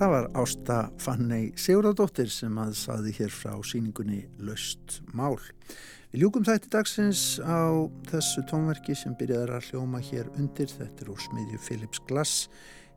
[0.00, 5.34] Það var Ásta Fanney Sigurðardóttir sem að saði hér frá síningunni Löst Mál.
[6.08, 7.68] Við ljúkum þætti dagsins á
[8.08, 10.72] þessu tónverki sem byrjaður að hljóma hér undir.
[10.72, 12.46] Þetta er úr smiðju Philips Glass,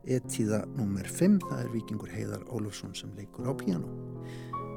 [0.08, 1.04] etíða nr.
[1.04, 1.34] 5.
[1.44, 3.90] Það er vikingur Heiðar Ólafsson sem leikur á piano.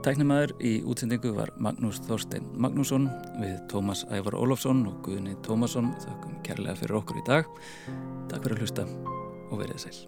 [0.03, 3.07] Tæknumæður í útsendingu var Magnús Þorstein Magnússon
[3.39, 5.93] við Tómas Ævar Ólafsson og Guðni Tómasson.
[6.03, 7.47] Þakkum kærlega fyrir okkur í dag.
[8.27, 8.89] Takk fyrir að hlusta
[9.47, 10.03] og verið sæl.